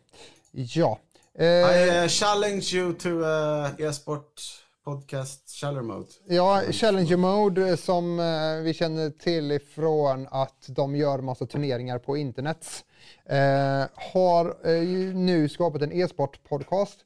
[0.52, 0.98] ja.
[1.38, 4.42] Eh, I uh, challenge you to uh, e-sport
[4.84, 6.06] podcast Shaller Mode.
[6.28, 11.98] ja, Challenger Mode eh, som eh, vi känner till ifrån att de gör massa turneringar
[11.98, 12.84] på internet.
[13.26, 14.82] Eh, har eh,
[15.14, 16.98] nu skapat en e-sport podcast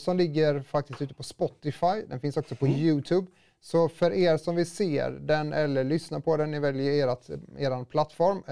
[0.00, 2.02] som ligger faktiskt ute på Spotify.
[2.08, 2.78] Den finns också på Mm.
[2.78, 3.26] Youtube.
[3.60, 7.84] Så för er som vill se den eller lyssna på den, ni väljer ert, er
[7.84, 8.42] plattform,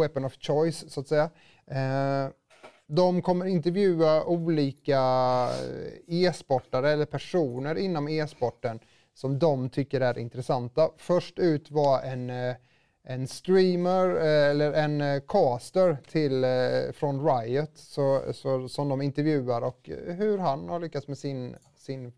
[0.00, 1.30] weapon of choice så att säga.
[2.86, 5.00] De kommer intervjua olika
[6.08, 8.80] eh, e-sportare eller personer inom e-sporten
[9.14, 10.90] som de tycker är intressanta.
[10.96, 12.54] Först ut var en, eh,
[13.02, 16.44] en streamer eh, eller en caster till,
[16.94, 22.12] från Riot så, så, som de intervjuar och hur han har lyckats med sin, sin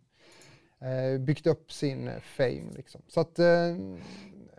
[1.21, 2.73] byggt upp sin fame.
[2.77, 3.03] Liksom.
[3.09, 3.39] Så att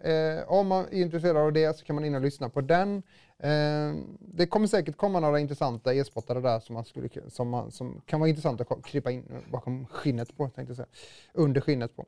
[0.04, 3.04] eh, om man är intresserad av det så kan man in och lyssna på den.
[3.40, 8.02] Eh, det kommer säkert komma några intressanta e-spottare där som, man skulle, som, man, som
[8.06, 10.88] kan vara intressant att krypa in bakom skinnet på, tänkte jag säga.
[11.34, 12.06] Under skinnet på.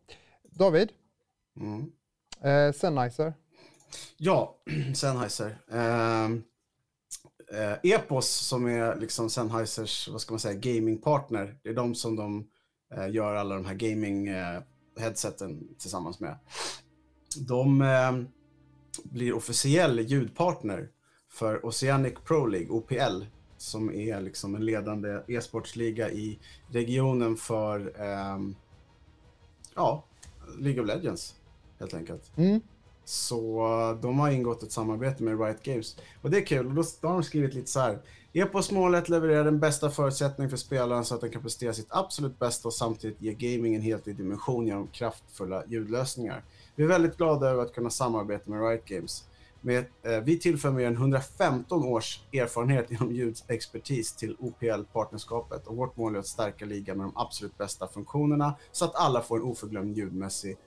[0.52, 0.90] David,
[1.60, 1.92] Mm.
[2.42, 3.34] eh, Sennheiser.
[4.18, 4.56] Ja,
[4.96, 5.58] Sennheiser.
[5.72, 6.44] Ehm,
[7.54, 11.58] eh, Epos som är liksom Sennheisers, vad ska man säga, gamingpartner.
[11.64, 12.48] Det är de som de
[12.96, 16.38] eh, gör alla de här gaming-headseten tillsammans med.
[17.48, 18.12] De eh,
[19.04, 20.90] blir officiell ljudpartner
[21.30, 23.24] för Oceanic Pro League, OPL,
[23.58, 28.56] som är liksom en ledande e-sportsliga i regionen för ehm,
[29.76, 30.04] ja,
[30.58, 31.36] League of Legends
[31.80, 32.32] helt enkelt.
[32.38, 32.62] Mm.
[33.06, 35.98] Så eh, de har ingått ett samarbete med Riot Games.
[36.22, 36.68] Och det är kul.
[36.68, 38.00] Och då, då har de skrivit lite så här.
[38.34, 42.40] Epos målet levererar den bästa förutsättningen för spelaren så att den kan prestera sitt absolut
[42.40, 46.44] bästa och samtidigt ge gaming en helt ny dimension genom kraftfulla ljudlösningar.
[46.76, 49.26] Vi är väldigt glada över att kunna samarbeta med Riot Games.
[49.62, 55.98] Med, eh, vi tillför mer än 115 års erfarenhet inom ljudexpertis till OPL-partnerskapet och vårt
[55.98, 59.44] mål är att stärka ligan med de absolut bästa funktionerna så att alla får en
[59.44, 60.58] oförglömd ljudmässig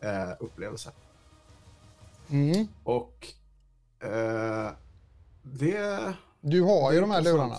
[0.00, 0.92] eh, upplevelse.
[2.28, 2.68] Mm.
[2.84, 3.26] Och
[4.00, 4.70] eh,
[5.42, 6.14] det...
[6.40, 7.56] Du har ju de här lurarna.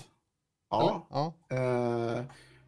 [0.69, 1.08] Ja.
[1.10, 1.34] ja.
[1.56, 2.23] Eh,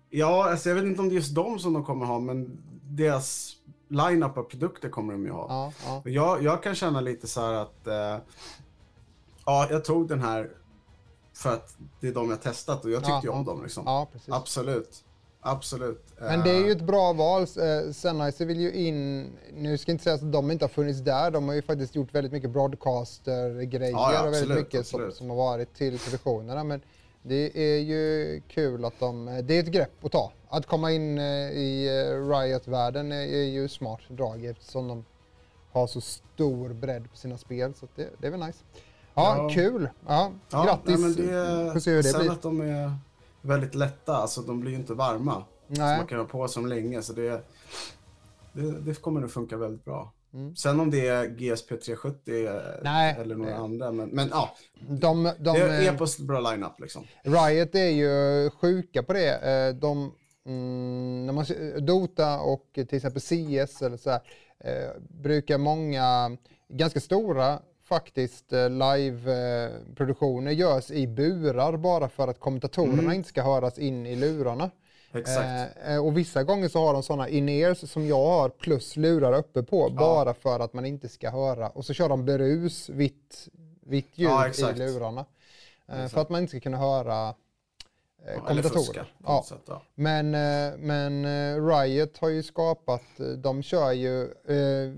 [0.10, 2.64] ja, alltså jag vet inte om det är just de som de kommer ha, men
[2.84, 3.56] deras
[3.92, 5.46] line-up av produkter kommer de ju ha.
[5.50, 6.02] Ja, ja.
[6.12, 7.88] Jag, jag kan känna lite så här att...
[7.88, 8.18] Eh,
[9.46, 10.52] ja, jag tog den här
[11.34, 13.54] för att det är de jag testat och jag tyckte Ja, ju om ja.
[13.54, 13.84] dem liksom.
[13.86, 14.34] ja precis.
[14.34, 15.04] Absolut.
[15.44, 16.06] Absolut.
[16.20, 17.42] Men det är ju ett bra val.
[17.42, 21.00] Eh, Sennheiser vill ju in, nu ska jag inte säga att de inte har funnits
[21.00, 25.30] där, de har ju faktiskt gjort väldigt mycket broadcaster-grejer Ja, och väldigt mycket som, som
[25.30, 26.64] har varit till produktionerna.
[26.64, 26.82] Men
[27.24, 30.32] det är ju kul att de, det är ett grepp att ta.
[30.52, 35.06] Att komma in eh, i eh, Riot-världen är, ju smart drag eftersom de
[35.72, 37.74] har så stor bredd på sina spel.
[37.74, 38.60] Så det, det är väl nice.
[39.14, 39.50] Ja, Ja.
[39.54, 39.90] kul.
[40.08, 41.00] Ja, Ja, grattis.
[41.00, 42.32] nej, det, Får se hur det sen blir.
[42.32, 42.94] att de är
[43.42, 45.34] väldigt lätta, alltså de blir ju inte varma.
[45.34, 45.98] Så Nej.
[45.98, 47.44] man kan ha på sig dem länge, så det,
[48.54, 50.12] det, det kommer nog funka väldigt bra.
[50.34, 50.56] Mm.
[50.56, 52.50] Sen om det är GSP 370
[52.84, 53.16] Nej.
[53.20, 54.56] eller några andra, men, men ja,
[54.90, 57.04] De, de, det eh, är på bra line-up liksom.
[57.24, 59.34] Riot är ju sjuka på det.
[59.52, 60.12] Eh, De,
[60.46, 64.22] mm, när man, ser- Dota och till exempel CS eller så här,
[64.60, 73.14] eh, brukar många ganska stora faktiskt eh, live-produktioner görs i burar bara för att kommentatorerna
[73.16, 74.72] inte ska höras in i lurarna.
[75.14, 75.78] Exakt.
[75.86, 79.34] Eh, eh, och vissa gånger så har de sådana in-ears som jag har plus lurar
[79.34, 81.70] uppe på bara för att man inte ska höra.
[81.70, 83.48] Och så kör de berus, vitt,
[83.82, 85.26] vitt ljud Ja, i lurarna.
[85.88, 87.34] Eh, för att man inte ska kunna höra
[88.28, 89.04] eh, fuska kommentatorer.
[89.04, 89.46] på Ja.
[89.50, 89.62] sätt.
[89.68, 89.82] Ja.
[89.96, 93.02] Men, eh, men eh, Riot har ju skapat,
[93.38, 94.92] de kör ju eh,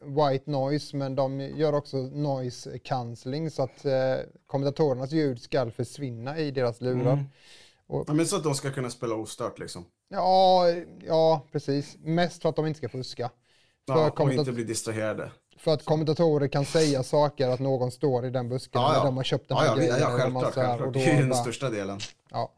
[0.00, 3.92] white noise men de gör också noise cancelling så att eh,
[4.46, 7.12] kommentatorernas ljud ska försvinna i deras lurar.
[7.12, 7.24] Mm.
[7.88, 9.84] Ja, men så att de ska kunna spela ostört liksom.
[10.08, 10.64] Ja,
[11.06, 11.96] ja, precis.
[12.00, 13.30] Mest för att de inte ska fuska.
[13.86, 15.30] För, Ja, och inte bli distraherade.
[15.58, 19.04] för att kommentatorer kan säga saker att någon står i den busken Ja, ja.
[19.04, 19.96] de har köpt den Ja, här ja, vi- grejen.
[20.00, 20.54] ja, självklart.
[20.54, 20.80] självklart.
[20.80, 21.98] och Det då är ju den bara- största delen.
[22.30, 22.52] Ja.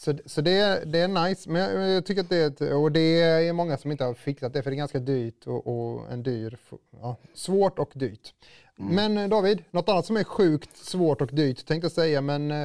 [0.00, 2.92] Så, så det, det är nice, men jag, jag tycker att det är, ett, och
[2.92, 6.12] det är många som inte har fixat det för det är ganska dyrt och, och
[6.12, 6.58] en dyr,
[7.00, 8.34] ja, svårt och dyrt.
[8.78, 8.94] Mm.
[8.94, 12.50] Men eh, David, något annat som är sjukt svårt och dyrt tänkte jag säga, men
[12.50, 12.56] eh,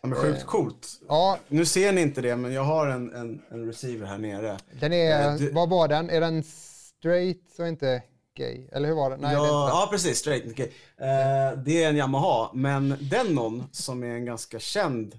[0.00, 0.86] Ja, men sjukt coolt.
[1.08, 4.56] ja, Nu ser ni inte det, men jag har en, en, en receiver här nere.
[4.80, 6.10] den är, Eh, du- vad var den?
[6.10, 8.02] Är den straight och inte
[8.36, 8.66] gay?
[8.72, 9.16] Eller hur var det?
[9.16, 9.54] Nej, ja, det den.
[9.54, 10.18] ja, precis.
[10.18, 10.44] Straight.
[10.50, 10.72] okej.
[10.98, 15.18] Eh, det är en Yamaha, men Denon som är en ganska känd eh,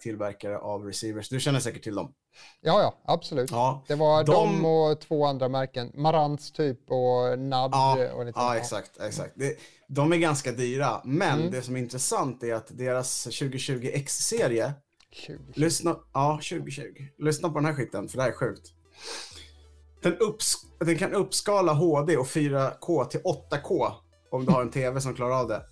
[0.00, 1.28] tillverkare av receivers.
[1.28, 2.14] Du känner säkert till dem.
[2.60, 3.50] ja, ja, absolut.
[3.50, 4.64] Ja, Det var de...
[4.64, 9.00] och två andra märken, Marantz typ och NAD Ja, och lite ja exakt.
[9.00, 9.32] exakt.
[9.36, 9.56] Det,
[9.88, 11.50] de är ganska dyra, men Mm.
[11.50, 14.72] det som är intressant är att deras 2020 X-serie,
[15.10, 15.38] 20.
[15.54, 16.82] lyssna, ja 2020,
[17.18, 18.72] lyssna på den här skiten, för det här är sjukt.
[20.02, 23.92] Den, upps, den kan uppskala HD och 4K till 8K
[24.30, 25.62] om du har en TV som klarar av det.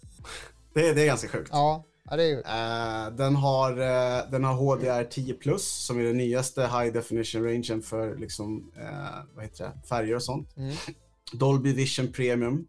[0.74, 1.50] Det, är- det är ganska sjukt.
[1.52, 1.85] Ja,
[2.18, 2.40] ju...
[2.40, 7.83] Eh, den, har, eh, den har HDR10 Plus som är den nyaste high definition rangen
[7.83, 9.88] för liksom, eh, vad heter det?
[9.88, 10.57] färger och sånt.
[10.57, 10.75] Mm.
[11.33, 12.66] Dolby Vision Premium.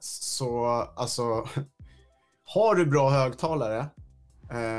[0.00, 1.22] Så alltså,
[2.44, 3.86] har du bra högtalare,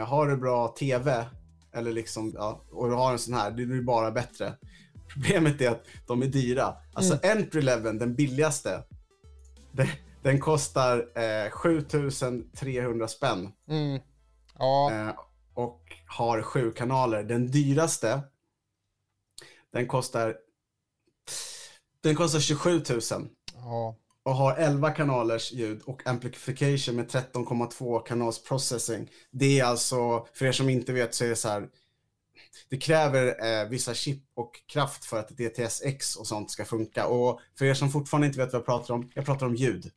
[0.06, 1.26] har du bra TV,
[1.74, 4.54] eller liksom, ja, och du har en sån här, det blir bara bättre.
[5.14, 6.76] Problemet är att de är dyra.
[6.94, 8.84] Alltså entry level, den billigaste,
[9.72, 9.88] den,
[10.22, 14.02] den kostar eh, 7300 spänn Mm.
[14.60, 15.14] Ja, eh,
[15.54, 17.24] och har sju kanaler.
[17.24, 18.22] Den dyraste,
[19.74, 20.36] den kostar,
[22.04, 23.00] den kostar 27 000
[23.56, 23.96] ja.
[24.24, 29.10] och har 11 kanalers ljud och amplification med 13,2 kanals processing.
[29.32, 31.70] Det är alltså, för er som inte vet så är det så här,
[32.70, 37.08] det kräver eh, vissa chip och kraft för att DTS-X och sånt ska funka.
[37.08, 39.92] Och för er som fortfarande inte vet vad jag pratar om, jag pratar om ljud.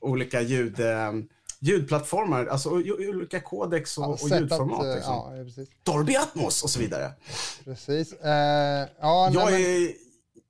[0.00, 1.12] Olika ljud, eh,
[1.60, 4.84] ljudplattformar, alltså olika kodex och, ja och sätt att, ljudformat.
[4.86, 5.12] eh, Liksom.
[5.14, 5.68] Ja, precis.
[5.82, 7.12] Dolby Atmos och så vidare.
[7.64, 8.12] precis.
[8.12, 9.92] Eh, ja, Jag, nej, men, är,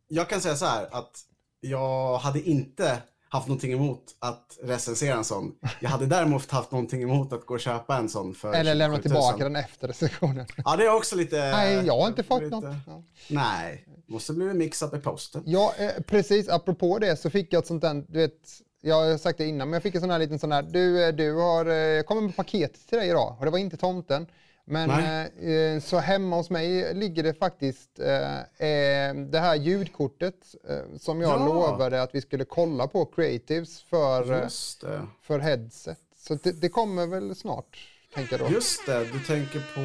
[0.09, 1.25] jag kan säga så här att
[1.61, 5.53] jag hade inte haft någonting emot att recensera en sån.
[5.81, 8.97] Jag hade däremot haft någonting emot att gå och köpa en sån för eller lämna
[8.97, 9.23] 27 000.
[9.23, 10.47] tillbaka den efter recensionen.
[10.65, 11.37] Ja, det är också lite...
[11.37, 13.05] Nej, jag har inte fått lite, något.
[13.29, 15.43] Nej, måste bli mix-up i posten.
[15.47, 16.49] Ja, eh, precis.
[16.49, 18.33] Apropå det så fick jag ett sånt där, du vet,
[18.81, 21.05] jag har sagt det innan, men jag fick en sån här liten sån här, du,
[21.05, 23.77] eh, du har, eh, jag kommer med paket till dig idag och det var inte
[23.77, 24.27] tomten.
[24.71, 25.75] Men Nej.
[25.75, 31.21] eh, så hemma hos mig ligger det faktiskt eh, eh, det här ljudkortet eh, som
[31.21, 31.47] jag Ja.
[31.47, 34.41] lovade att vi skulle kolla på Creatives för, eh,
[34.81, 35.07] det.
[35.23, 35.99] för headset.
[36.17, 37.79] Så det, det kommer väl snart,
[38.15, 38.55] tänker jag då.
[38.55, 39.81] Just det, du tänker på,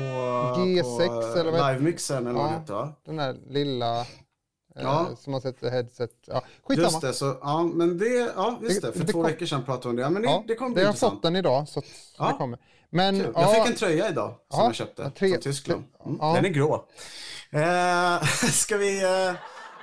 [0.62, 2.50] G6 på eller vad- live-mixen eller vad Ja.
[2.54, 2.94] det heter va?
[3.06, 4.06] Den här lilla eh,
[4.76, 5.08] Ja.
[5.20, 6.12] som har sett headset.
[6.28, 6.88] Ja, skitsamma.
[6.90, 9.46] Just det, så, ja, men det, ja, just Det- det, för det två kom- veckor
[9.46, 10.02] sedan pratade vi om det.
[10.02, 11.14] Ja, men det, Ja, det kommer det bli har jag intressant.
[11.14, 11.82] fått den idag så
[12.18, 12.28] Ja.
[12.28, 12.60] det kommer.
[12.94, 13.32] Men Kul.
[13.36, 15.84] Jag fick en tröja idag som Ja, jag köpte tre- från Tyskland.
[16.06, 16.18] Mm.
[16.22, 16.34] Ja.
[16.36, 16.86] Den är grå.
[17.52, 19.36] Eh, ska, vi, eh,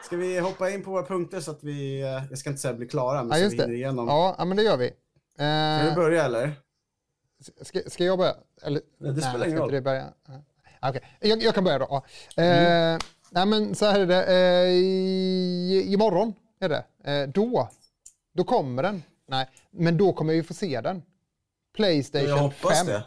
[0.04, 2.74] ska vi hoppa in på våra punkter så att vi, eh, jag ska inte säga
[2.74, 4.08] bli klara, men ja så vi hinner igenom.
[4.08, 4.86] Ja, men det gör vi.
[5.34, 5.44] Ska
[5.84, 6.52] vi Eh, börja eller?
[7.62, 8.34] ska, ska jag börja?
[8.62, 9.70] Eller, Nej, det spelar ska ingen roll.
[9.72, 10.06] du börja?
[10.80, 11.94] Ja, Okej, jag, jag kan börja då.
[12.36, 12.98] Eh,
[13.30, 14.24] nej, men så här är det.
[14.26, 16.84] Eh, i, imorgon är det.
[17.04, 17.68] Eh, då,
[18.34, 19.02] då kommer den.
[19.28, 21.02] Nej, men då kommer vi få se den.
[21.76, 22.87] Playstation Jag hoppas 5.
[22.87, 23.04] det.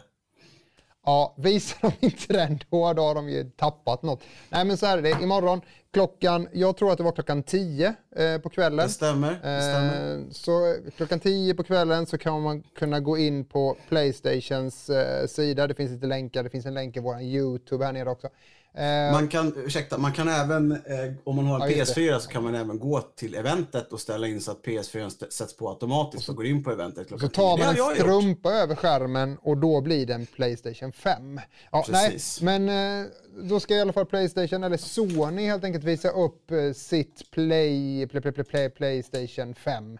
[1.06, 4.22] Ja, visar de inte den då, då har de ju tappat något.
[4.50, 5.10] Nej, men så här är det.
[5.22, 5.60] Imorgon
[5.92, 8.86] klockan, jag tror att det var klockan 10 eh, på kvällen.
[8.86, 9.30] Det stämmer.
[9.30, 10.18] Det stämmer.
[10.18, 15.26] Eh, så klockan 10 på kvällen så kan man kunna gå in på Playstations eh,
[15.26, 15.66] sida.
[15.66, 16.42] Det finns lite länkar.
[16.42, 18.28] Det finns en länk i vår YouTube här nere också.
[18.76, 20.78] Eh, Man kan, ursäkta, man kan även, eh,
[21.24, 24.00] om man har en Ja, just PS4 så kan man även gå till eventet och
[24.00, 27.28] ställa in så att PS4 st- sätts på automatiskt och går in på eventet klockan
[27.28, 27.64] så tar 10.
[27.64, 27.96] man en gjort.
[27.96, 31.40] strumpa över skärmen och då blir det en Playstation 5.
[31.72, 32.40] Ja, Precis.
[32.42, 33.10] nej, men eh,
[33.42, 38.06] då ska i alla fall Playstation, eller Sony helt enkelt visa upp eh, sitt Play,
[38.10, 39.98] play, play, play, play, Playstation 5.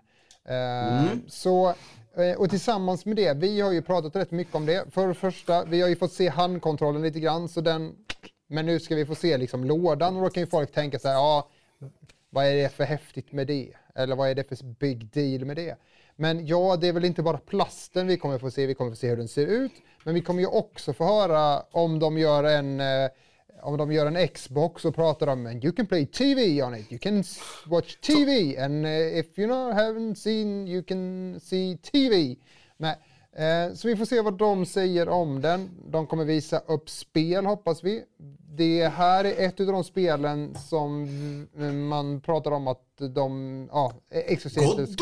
[0.48, 0.54] Eh,
[1.04, 1.22] Mm.
[1.28, 1.74] Så,
[2.36, 4.84] och tillsammans med det, vi har ju pratat rätt mycket om det.
[4.90, 7.92] För det första, vi har ju fått se handkontrollen lite grann, så den,
[8.54, 11.08] men nu ska vi få se liksom lådan och då kan ju folk tänka så
[11.08, 11.48] här, ja,
[12.30, 13.70] vad är det för häftigt med det?
[13.94, 15.76] Eller vad är det för big deal med det?
[16.16, 18.96] Men ja, det är väl inte bara plasten vi kommer få se, vi kommer få
[18.96, 19.72] se hur den ser ut.
[20.04, 23.10] Men vi kommer ju också få höra om de gör en eh,
[23.62, 26.92] om de gör en Xbox och pratar om and you can play TV on it,
[26.92, 27.24] you can
[27.66, 32.36] watch TV and eh, if you know, haven't seen you can see TV.
[32.76, 32.96] Nej.
[33.36, 35.70] Eh, så vi får se vad de säger om den.
[35.90, 38.04] De kommer visa upp spel hoppas vi.
[38.56, 41.08] Det här är ett av de spelen som
[41.88, 42.82] man pratar om att
[43.14, 44.98] de, ja, exklusivt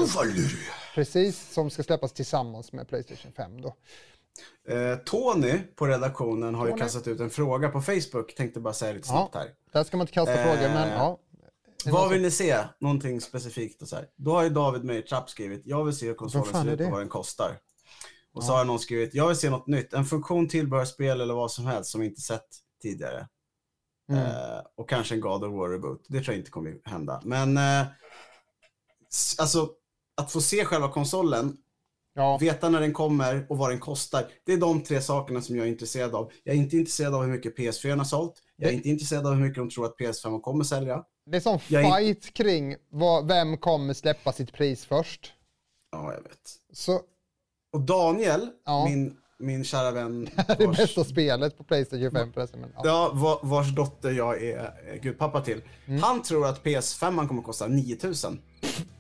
[0.95, 3.75] precis, som ska släppas tillsammans med Playstation 5 då.
[4.69, 6.81] Eh, Tony på redaktionen har ju Tony.
[6.83, 8.35] kastat ut en fråga på Facebook.
[8.37, 9.55] Tänkte bara säga lite Ja, snabbt här.
[9.73, 11.19] där ska man inte kasta Eh, frågor, men ja.
[11.85, 12.57] Är det Vad vill ni se?
[12.79, 14.07] Någonting specifikt och så här.
[14.17, 17.01] Då har ju David Meitrapp skrivit, jag vill se hur konsolen ser ut och vad
[17.01, 17.59] den kostar.
[18.35, 21.51] Och så har någon skrivit, jag vill se något nytt, en funktion, tillbehörsspel eller vad
[21.53, 22.47] som helst som vi inte sett
[22.83, 23.29] tidigare.
[24.13, 24.23] Mm.
[24.27, 26.07] Eh, och kanske en God of War reboot.
[26.09, 27.21] Det tror jag inte kommer hända.
[27.25, 27.87] Men eh,
[29.39, 29.71] alltså,
[30.17, 31.57] att få se själva konsolen,
[32.15, 34.27] Ja, veta när den kommer och vad den kostar.
[34.47, 36.33] Det är de tre sakerna som jag är intresserad av.
[36.45, 38.35] Jag är inte intresserad av hur mycket PS4 har sålt.
[38.57, 41.05] Jag är Det- inte intresserad av hur mycket de tror att PS5 kommer sälja.
[41.27, 45.33] det är sån jag är- fight kring vad, vem kommer släppa sitt pris först.
[45.93, 46.51] Ja, jag vet.
[46.73, 47.01] Så
[47.73, 48.85] Och Daniel, Ja.
[48.85, 52.61] min, min kära vän, det vars, bästa spelet på Playstation 5 förresten.
[52.61, 52.81] Men, ja.
[52.85, 56.03] ja, va- vars dotter jag är eh, gudpappa till, Mm.
[56.03, 58.41] han tror att PS5 kommer kosta 9000.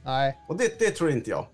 [0.04, 1.46] Nej, Och det, det tror inte jag.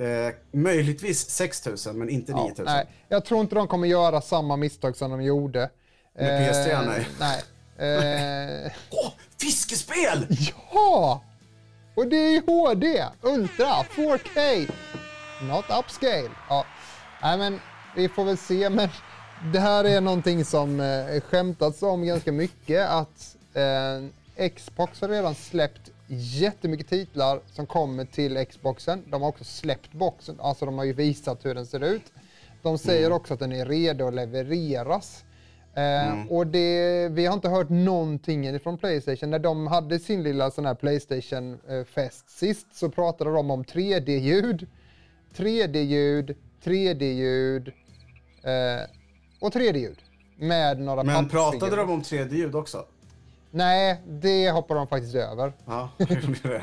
[0.00, 2.64] Eh, möjligtvis 6000 men inte 9000.
[2.64, 5.70] nej, jag tror inte de kommer göra samma misstag som de gjorde.
[6.18, 7.08] Med PS3, Eh, nej.
[7.20, 8.64] Nej.
[8.66, 10.26] Eh, Åh, fiskespel!
[10.74, 11.22] ja!
[11.96, 13.66] Och det är HD, Ultra,
[13.96, 14.70] 4K.
[15.42, 16.30] Not upscale.
[16.48, 16.64] Ja.
[17.22, 17.60] Nej, men
[17.96, 18.70] vi får väl se.
[18.70, 18.88] Men
[19.52, 22.88] det här är någonting som eh, skämtats om ganska mycket.
[22.88, 29.04] Att eh, Xbox har redan släppt jättemycket titlar som kommer till Xboxen.
[29.06, 32.02] De har också släppt boxen, alltså de har ju visat hur den ser ut.
[32.62, 35.24] De säger också att den är redo att levereras.
[35.74, 39.30] Eh, Och det, vi har inte hört någonting från Playstation.
[39.30, 44.66] När de hade sin lilla sån här Playstation-fest sist så pratade de om 3D-ljud,
[45.38, 47.68] 3D-ljud, 3D-ljud
[48.42, 48.82] eh,
[49.40, 49.98] och 3D-ljud.
[50.36, 52.84] Med några Men pratade de om 3D-ljud också?
[53.50, 55.52] Nej, det hoppar de faktiskt över.
[55.66, 55.90] Ja,
[56.42, 56.62] det.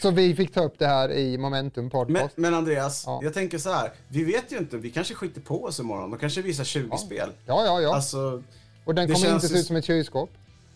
[0.00, 2.36] Så vi fick ta upp det här i Momentum Men, Podcast.
[2.36, 3.20] men Andreas, Ja.
[3.22, 3.92] jag tänker så här.
[4.08, 6.10] Vi vet ju inte, vi kanske skiter på oss imorgon.
[6.10, 7.30] De kanske visar 20 spel.
[7.46, 7.94] Ja, ja, ja.
[7.94, 8.42] Alltså,
[8.84, 10.30] och den kommer inte se ut som ett kylskåp.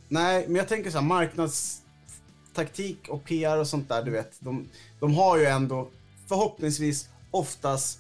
[0.09, 4.33] nej, men jag tänker så här, marknadstaktik och PR och sånt där, du vet.
[4.41, 4.69] De,
[5.01, 5.89] de har ju ändå
[6.29, 7.99] förhoppningsvis oftast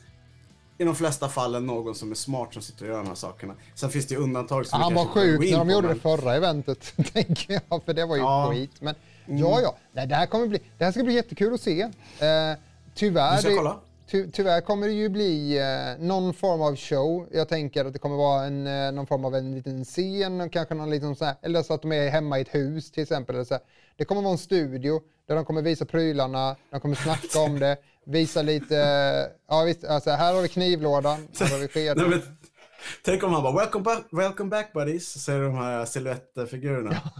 [0.78, 3.54] i de flesta fallen någon som är smart som sitter och gör de här sakerna.
[3.74, 6.02] Sen finns det ju undantag som Han var sjuk när de på, gjorde men- det
[6.02, 8.44] förra eventet, tänker jag, för det var ju Ja.
[8.46, 8.56] Mm.
[8.56, 8.70] skit.
[8.80, 8.94] Men
[9.26, 11.80] ja, ja, Nej, det här kommer bli, det här ska bli jättekul att se.
[11.82, 12.58] Eh,
[12.94, 13.76] tyvärr, det- kolla.
[14.10, 17.26] ty, tyvärr kommer det ju bli eh, någon form av show.
[17.32, 20.52] Jag tänker att det kommer vara en, eh, någon form av en liten scen, och
[20.52, 23.02] kanske någon liten så här, eller så att de är hemma i ett hus till
[23.02, 23.34] exempel.
[23.34, 23.62] Eller så här.
[23.96, 27.76] Det kommer vara en studio där de kommer visa prylarna, de kommer snacka om det,
[28.06, 28.74] visa lite,
[29.48, 32.22] ja visst, alltså, här har vi knivlådan, här har vi Nej, men,
[33.04, 36.96] tänk om han bara “Welcome back, welcome back buddies” så är det de här silhuettfigurerna.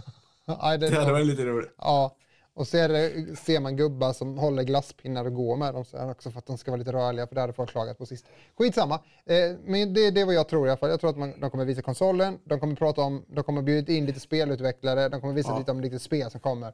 [0.47, 1.71] Ja, det, hade varit lite roligt.
[1.77, 2.15] Ja,
[2.53, 6.11] och så det, ser man gubbar som håller glasspinnar och går med dem så här
[6.11, 8.25] också för att de ska vara lite rörliga, för det hade folk klagat på sist.
[8.57, 10.89] Skitsamma, eh, men det, det är vad jag tror i alla fall.
[10.89, 13.93] Jag tror att man, de kommer visa konsolen, de kommer prata om, de kommer bjuda
[13.93, 15.59] in lite spelutvecklare, de kommer visa Ja.
[15.59, 16.73] lite om lite spel som kommer.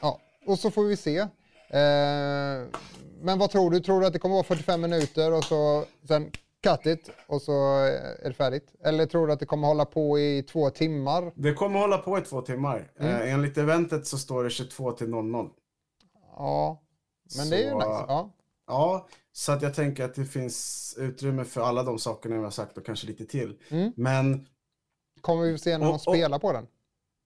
[0.00, 1.26] Ja, och så får vi se.
[1.72, 2.68] Eh,
[3.20, 3.80] men vad tror du?
[3.80, 6.30] Tror du att det kommer vara 45 minuter och så sen
[6.62, 7.52] cut it och så
[8.24, 8.72] är det färdigt?
[8.84, 11.32] Eller tror du att det kommer hålla på i två timmar?
[11.34, 12.90] Det kommer hålla på i två timmar.
[12.98, 13.12] Mm.
[13.22, 15.50] Eh, enligt eventet så står det 22 till 00.
[16.36, 16.82] Ja,
[17.36, 17.88] men det är ju Så- nice.
[18.08, 18.30] Ja.
[18.66, 22.50] Ja, så att jag tänker att det finns utrymme för alla de sakerna jag har
[22.50, 23.58] sagt och kanske lite till.
[23.70, 23.92] Mm.
[23.96, 24.46] Men
[25.20, 26.66] Kommer vi se de Och- och- spelar på den?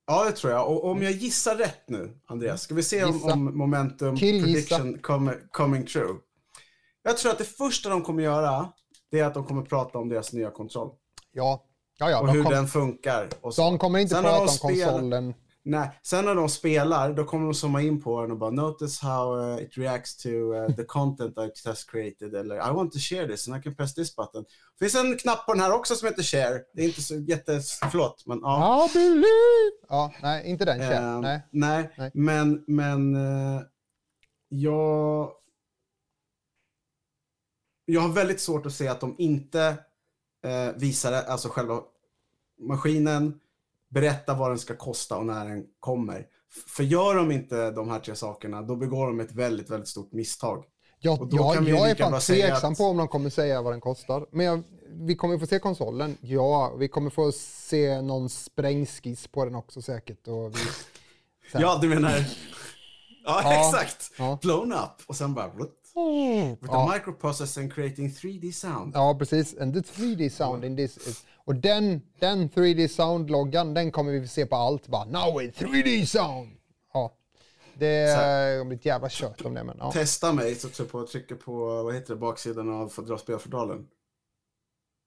[0.07, 0.69] Ja, det tror jag.
[0.69, 4.77] Och om jag gissar rätt nu, Andreas, ska vi se om, om momentum Killgissa.
[4.77, 6.15] prediction kommer coming true.
[7.03, 8.69] Jag tror att det första de kommer göra,
[9.11, 10.89] det är att de kommer prata om deras nya kontroll.
[11.31, 11.63] Ja,
[11.97, 13.29] ja, ja Och hur kom, den funkar.
[13.41, 13.61] Och så.
[13.61, 15.33] de kommer inte Sen prata om konsolen.
[15.69, 19.01] Nej, sen när de spelar, då kommer de zooma in på den och bara “Notice
[19.01, 22.99] how uh, it reacts to uh, the content I just created” eller “I want to
[22.99, 24.45] share this and I can press this button”.
[24.79, 26.61] Det finns en knapp på den här också som heter “Share”.
[26.73, 27.61] Det är inte så jätte...
[27.91, 28.89] Förlåt, men ja.
[29.89, 30.81] Ja, nej, inte den.
[30.81, 31.41] Eh, Uh, nej.
[31.51, 32.11] nej, Nej.
[32.13, 33.61] men, men eh,
[34.49, 35.31] jag...
[37.85, 39.77] Jag har väldigt svårt att se att de inte
[40.45, 41.81] eh, visar alltså själva
[42.59, 43.39] maskinen,
[44.01, 46.25] berätta vad den ska kosta och när den kommer.
[46.75, 50.11] För gör de inte de här tre sakerna, då begår de ett väldigt, väldigt stort
[50.13, 50.63] misstag.
[51.03, 54.25] Då jag, jag är fan tveksam att- på om de kommer säga vad den kostar.
[54.31, 56.75] Men jag, vi kommer få se konsolen, ja.
[56.79, 60.27] Vi kommer få se någon sprängskiss på den också säkert.
[60.27, 60.59] Och vi,
[61.53, 62.11] Ja, du menar...
[63.25, 63.67] Ja, Ja.
[63.67, 64.11] exakt!
[64.17, 64.39] Ja.
[64.41, 65.47] Blown up och sen bara...
[65.47, 65.71] With
[66.61, 66.89] Ja.
[66.89, 68.91] a microprocessor creating 3D sound.
[68.95, 69.57] Ja, precis.
[69.57, 71.23] And the 3D sound in this is...
[71.47, 74.87] Och den, den 3D sound-loggan, den kommer vi se på allt.
[74.87, 76.49] Bara, now with 3D sound!
[76.93, 77.13] Ja.
[77.73, 79.91] Det kommer bli ett jävla kött om det, men ja.
[79.91, 83.01] Testa mig så tror jag på att trycka på, vad heter det, baksidan av för
[83.01, 83.87] att dra spelfodalen.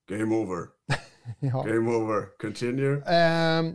[0.08, 0.66] Game over.
[1.38, 1.62] ja.
[1.62, 2.38] Game over.
[2.38, 3.02] Continue.
[3.06, 3.74] Ehm,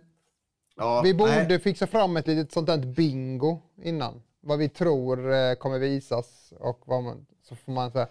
[0.78, 1.60] Ja, vi borde nej.
[1.60, 4.22] fixa fram ett litet sånt där bingo innan.
[4.42, 7.26] Vad vi tror eh, kommer visas och vad man...
[7.44, 8.08] Så får man säga...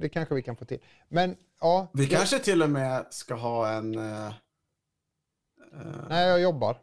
[0.00, 0.78] Det kanske vi kan få till.
[1.08, 1.90] Men ja.
[1.92, 3.98] Vi jag, kanske till och med ska ha en...
[3.98, 4.32] eh,
[6.08, 6.76] Nej, jag jobbar.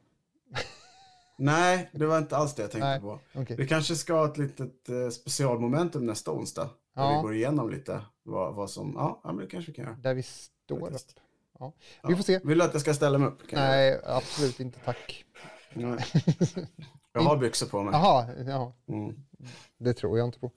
[1.38, 3.00] nej, det var inte alls det jag tänkte Nej.
[3.02, 3.20] på.
[3.34, 3.56] Okej.
[3.58, 6.64] Vi kanske ska ha ett litet eh, specialmomentum nästa onsdag.
[6.96, 7.16] Där Ja.
[7.18, 8.94] vi går igenom lite vad, vad som...
[8.96, 9.96] Ja, men det kanske vi kan göra.
[9.96, 11.02] Där vi står upp.
[11.60, 11.74] Ja.
[12.08, 12.40] Vi får se.
[12.44, 13.48] Vill du att jag ska ställa mig upp?
[13.50, 13.70] Kan jag?
[13.70, 15.26] Nej, absolut inte tack.
[15.74, 16.06] Nej.
[17.24, 17.94] Jag har byxor på mig.
[17.94, 19.16] Jaha, ja, Mm.
[19.78, 20.52] det tror jag inte på.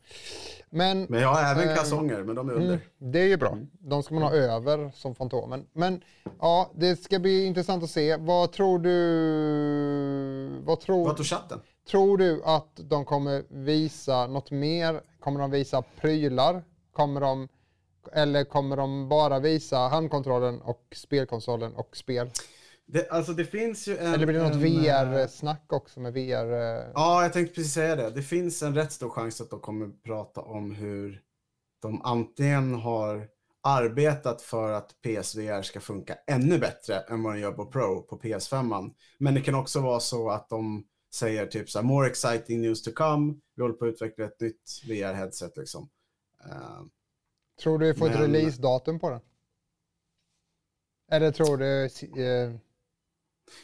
[0.70, 2.66] Men Men jag har även Ehm, kalsonger, men de är under.
[2.68, 3.58] mm, det är ju bra.
[3.72, 5.66] De ska man ha över som Fantomen.
[5.72, 6.02] Men
[6.40, 8.16] ja, det ska bli intressant att se.
[8.16, 10.62] Vad tror du?
[10.64, 11.60] Vad tror, Vad tog chatten?
[11.90, 16.62] tror du att de kommer visa något mer Kommer de visa prylar?
[16.92, 17.48] Kommer de,
[18.12, 22.30] eller kommer de bara visa handkontrollen och spelkonsolen och spel?
[22.90, 24.14] Det, alltså det finns ju en...
[24.14, 26.52] Eller blir det något VR-snack också med VR?
[26.52, 28.10] eh, Ja, jag tänkte precis säga det.
[28.10, 31.22] Det finns en rätt stor chans att de kommer prata om hur
[31.82, 33.28] de antingen har
[33.62, 38.18] arbetat för att PSVR ska funka ännu bättre än vad den gör på Pro på
[38.18, 38.90] PS5.
[39.18, 40.84] Men det kan också vara så att de
[41.14, 43.34] säger typ så här, more exciting news to come.
[43.56, 45.88] Vi håller på att utveckla ett nytt VR-headset liksom.
[46.44, 46.80] Eh,
[47.62, 49.20] Tror du vi får ett Men- releasedatum på den?
[51.10, 51.84] Eller tror du...
[52.24, 52.52] eh,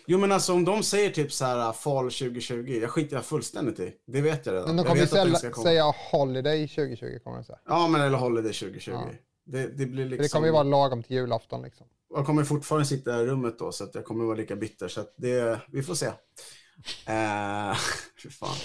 [0.07, 3.81] Jo men alltså om de säger typ så här fall 2020, jag skiter jag fullständigt
[3.81, 3.93] i.
[4.07, 4.67] Det vet jag redan.
[4.67, 7.59] men de jag kommer vet den säga, Holiday 2020 kommer de säga.
[7.69, 8.91] Ja men eller Holiday 2020.
[8.93, 9.05] Ja.
[9.47, 10.23] Det, det blir liksom...
[10.23, 11.87] det kommer ju vara lagom till julafton liksom.
[12.15, 15.01] Jag kommer fortfarande sitta i rummet då så att jag kommer vara lika bitter så
[15.01, 16.07] att det, vi får se.
[16.07, 17.77] Eh,
[18.23, 18.57] fy fan.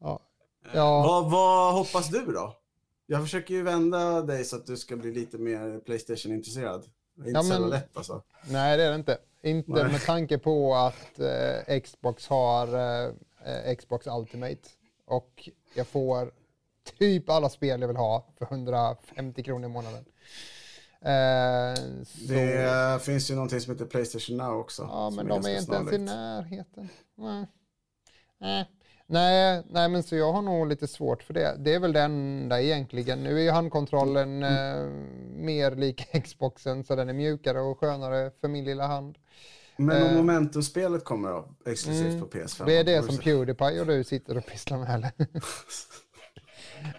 [0.00, 0.20] Ja.
[0.72, 1.02] Ja.
[1.02, 2.56] Vad, vad hoppas du då?
[3.06, 6.84] Jag försöker ju vända dig så att du ska bli lite mer Playstation-intresserad.
[7.16, 8.22] Det är inte Ja, så men- lätt alltså.
[8.50, 9.18] Nej, det är det inte.
[9.50, 9.92] Inte Nej.
[9.92, 12.68] med tanke på att eh, Xbox har
[13.46, 14.68] eh, Xbox Ultimate.
[15.06, 16.30] Och jag får
[16.98, 20.04] typ alla spel jag vill ha för 150 kronor i månaden.
[21.00, 21.84] Eh,
[22.28, 24.82] Det finns ju någonting som heter Playstation Now också.
[24.82, 26.88] ja, men de är inte ens i närheten.
[27.14, 27.46] Nej.
[28.38, 28.70] Nej.
[29.10, 31.56] Nej, nej, men så jag har nog lite svårt för det.
[31.58, 33.22] Det är väl det enda egentligen.
[33.22, 34.84] Nu är ju handkontrollen Mm.
[34.84, 34.90] eh,
[35.36, 39.18] mer lik Xboxen så den är mjukare och skönare för min lilla hand.
[39.76, 40.16] Men om Eh.
[40.16, 42.20] Momentum-spelet kommer då, exklusivt Mm.
[42.20, 42.66] på PS5?
[42.66, 45.10] Det är det som Pewdiepie och du sitter och pysslar med eller?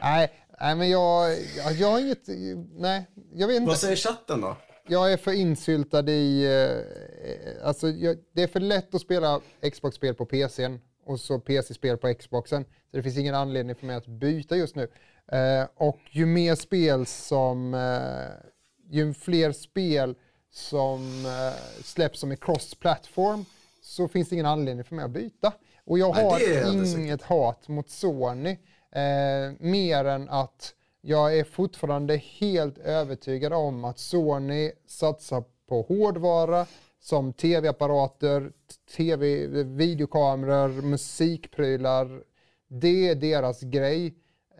[0.02, 0.32] nej,
[0.62, 2.28] nej, men jag, jag, jag har inget,
[2.76, 3.68] nej, jag vet inte.
[3.68, 4.58] Vad säger chatten då?
[4.88, 9.40] Jag är för insyltad i, eh, alltså jag, det är för lätt att spela
[9.72, 10.80] Xbox-spel på PCn
[11.10, 12.64] och så PC-spel på Xboxen.
[12.64, 14.88] Så det finns ingen anledning för mig att byta just nu.
[15.32, 18.50] Eh, och ju mer spel som, eh,
[18.90, 20.16] ju fler spel
[20.52, 23.46] som eh, släpps som är cross-platform
[23.82, 25.54] så finns det ingen anledning för mig att byta.
[25.86, 28.52] Och jag Nej, har helt inget hat mot Sony,
[28.92, 36.66] eh, mer än att jag är fortfarande helt övertygad om att Sony satsar på hårdvara
[37.00, 38.52] som tv-apparater,
[38.98, 42.24] tv, videokameror, musikprylar.
[42.68, 44.08] Det är deras grej.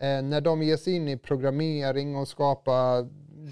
[0.00, 3.08] Eh, när de ger sig in i programmering och skapa,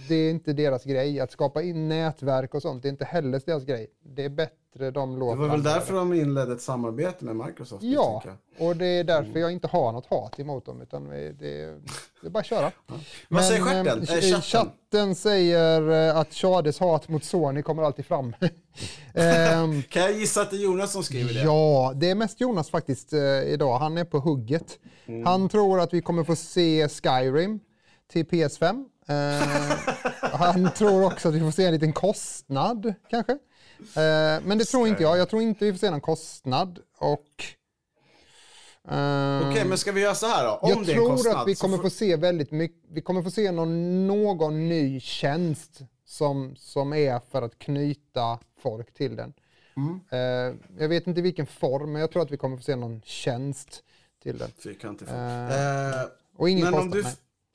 [0.09, 1.21] det är inte deras grej.
[1.21, 3.87] Att skapa in nätverk och sånt, det är inte heller deras grej.
[4.03, 4.29] Det är
[4.79, 7.83] bättre de Det låter var väl därför de inledde ett samarbete med Microsoft?
[7.85, 8.23] Ja,
[8.59, 10.81] och det är därför jag inte har något hat emot dem.
[10.83, 11.63] Utan det, det
[12.25, 12.73] är bara att köra.
[13.29, 14.03] Vad säger Men, stjärten?
[14.03, 14.43] eh, Eh, chatten?
[14.43, 18.35] chatten säger eh, att Chades hat mot Sony kommer alltid fram.
[19.15, 21.41] Ehm, Kan jag gissa att det är Jonas som skriver det?
[21.43, 23.13] Ja, det är mest Jonas faktiskt
[23.47, 23.79] idag.
[23.79, 24.79] Han är på hugget.
[25.07, 25.27] Mm.
[25.27, 27.61] Han tror att vi kommer få se Skyrim
[28.13, 28.85] till PS5.
[29.09, 29.43] Eh,
[30.33, 33.39] han tror också att vi får se en liten kostnad kanske.
[33.81, 35.19] Eh, men det tror inte jag.
[35.19, 36.79] Jag tror inte vi får se någon kostnad.
[36.99, 37.45] Och,
[38.89, 40.51] eh, Okej, men ska vi göra så här då?
[40.55, 42.51] Om jag det är en tror kostnad, att vi så kommer får- få se väldigt
[42.51, 48.39] mycket, vi kommer få se någon, någon ny tjänst som, som är för att knyta
[48.63, 49.33] folk till den.
[49.77, 50.01] Mm.
[50.11, 53.03] Eh, jag vet inte vilken form, men jag tror att vi kommer få se någon
[53.05, 53.83] tjänst
[54.23, 54.51] till den.
[54.59, 56.07] Fyrkantig Eh, eh,
[56.37, 56.93] Och ingen men om kostnad.
[56.97, 57.03] du...
[57.03, 57.13] nej.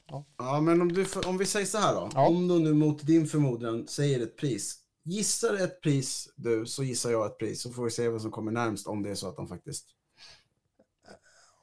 [0.10, 0.24] Ja.
[0.38, 2.10] Ja, men om, du, om vi säger så här då.
[2.20, 4.78] Om du nu mot din förmodan säger ett pris.
[5.04, 7.62] Gissar ett pris du, så gissar jag ett pris.
[7.62, 9.86] Så får vi se vad som kommer närmst om det är så att de faktiskt...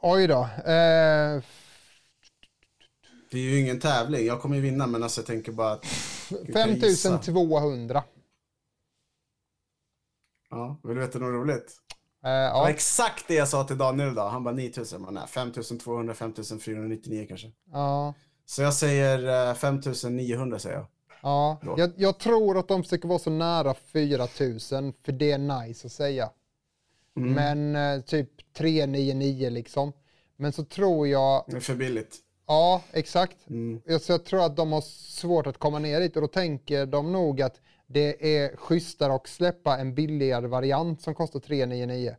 [0.03, 0.41] Oj då.
[0.43, 1.43] Eh,
[3.31, 4.27] Det är ju ingen tävling.
[4.27, 5.85] Jag kommer ju vinna, men alltså jag tänker bara att...
[6.45, 7.09] du kan gissa.
[7.09, 8.05] 5200.
[10.51, 11.73] Ja, vill du veta något roligt?
[12.25, 14.31] Eh, Det var ja, exakt det jag sa till Daniel idag.
[14.31, 15.03] Han bara 9000.
[15.03, 17.53] Men nej, 5200, 5499 kanske.
[17.73, 18.15] ja,
[18.45, 20.87] Så jag säger eh, 5900 säger jag.
[21.23, 21.59] Ja.
[21.77, 25.93] Jag, jag tror att de försöker vara så nära 4000, för det är nice att
[25.93, 26.31] säga.
[27.17, 27.33] Mm.
[27.33, 29.93] Men eh, typ 399 liksom.
[30.37, 32.17] Men så tror jag, Det är för billigt.
[32.47, 33.37] ja exakt.
[33.51, 33.81] Mm.
[33.87, 36.87] Jag- Så jag tror att de har svårt att komma ner dit och då tänker
[36.87, 42.17] de nog att det är schysstare att släppa en billigare variant som kostar 399.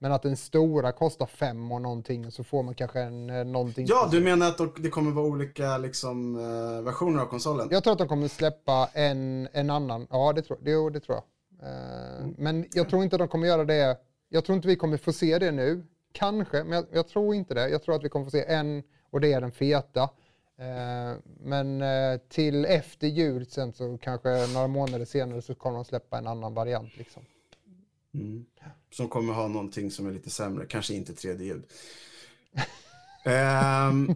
[0.00, 3.44] Men att den stora kostar 5 och någonting och så får man kanske en, eh,
[3.44, 3.86] någonting.
[3.88, 7.68] Ja, du menar att det kommer vara olika liksom, eh, versioner av konsolen?
[7.70, 11.00] Jag tror att de kommer släppa en, en annan, ja det tror, det, jo, det
[11.00, 11.24] tror jag.
[11.68, 13.96] Eh, Men jag tror inte att de kommer göra det,
[14.28, 15.86] jag tror inte vi kommer få se det nu.
[16.12, 17.68] Kanske, men jag, jag tror inte det.
[17.68, 20.10] Jag tror att vi kommer få se en och det är den feta.
[21.40, 21.82] Men
[22.28, 26.54] till efter jul sen så kanske några månader senare så kommer de släppa en annan
[26.54, 27.22] variant liksom.
[28.14, 28.44] Mm.
[28.90, 31.64] Som kommer ha någonting som är lite sämre, kanske inte 3D-ljud.
[33.24, 34.14] Ehm,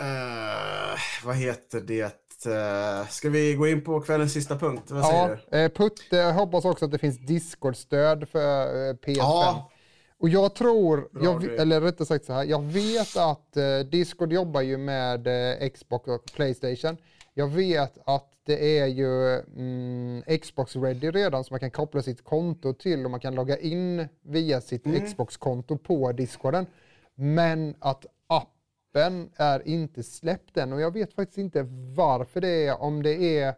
[0.00, 2.46] Eh, vad heter det?
[2.46, 4.90] Eh, ska vi gå in på kvällens sista punkt?
[4.90, 5.58] Vad säger Ja, du?
[5.58, 9.14] eh, Putte, jag hoppas också att det finns Discord-stöd för eh, PS5.
[9.16, 9.70] Ja.
[10.18, 13.56] Och jag tror, jag, eller rättare sagt så här, jag vet att
[13.90, 15.28] Discord jobbar ju med
[15.74, 16.96] Xbox och Playstation.
[17.38, 22.24] Jag vet att det är ju mm, Xbox ready redan så man kan koppla sitt
[22.24, 25.06] konto till och man kan logga in via sitt Mm.
[25.06, 26.66] Xbox-konto på Discorden.
[27.14, 31.62] Men att appen är inte släppt än och jag vet faktiskt inte
[31.96, 33.54] varför det är, om det är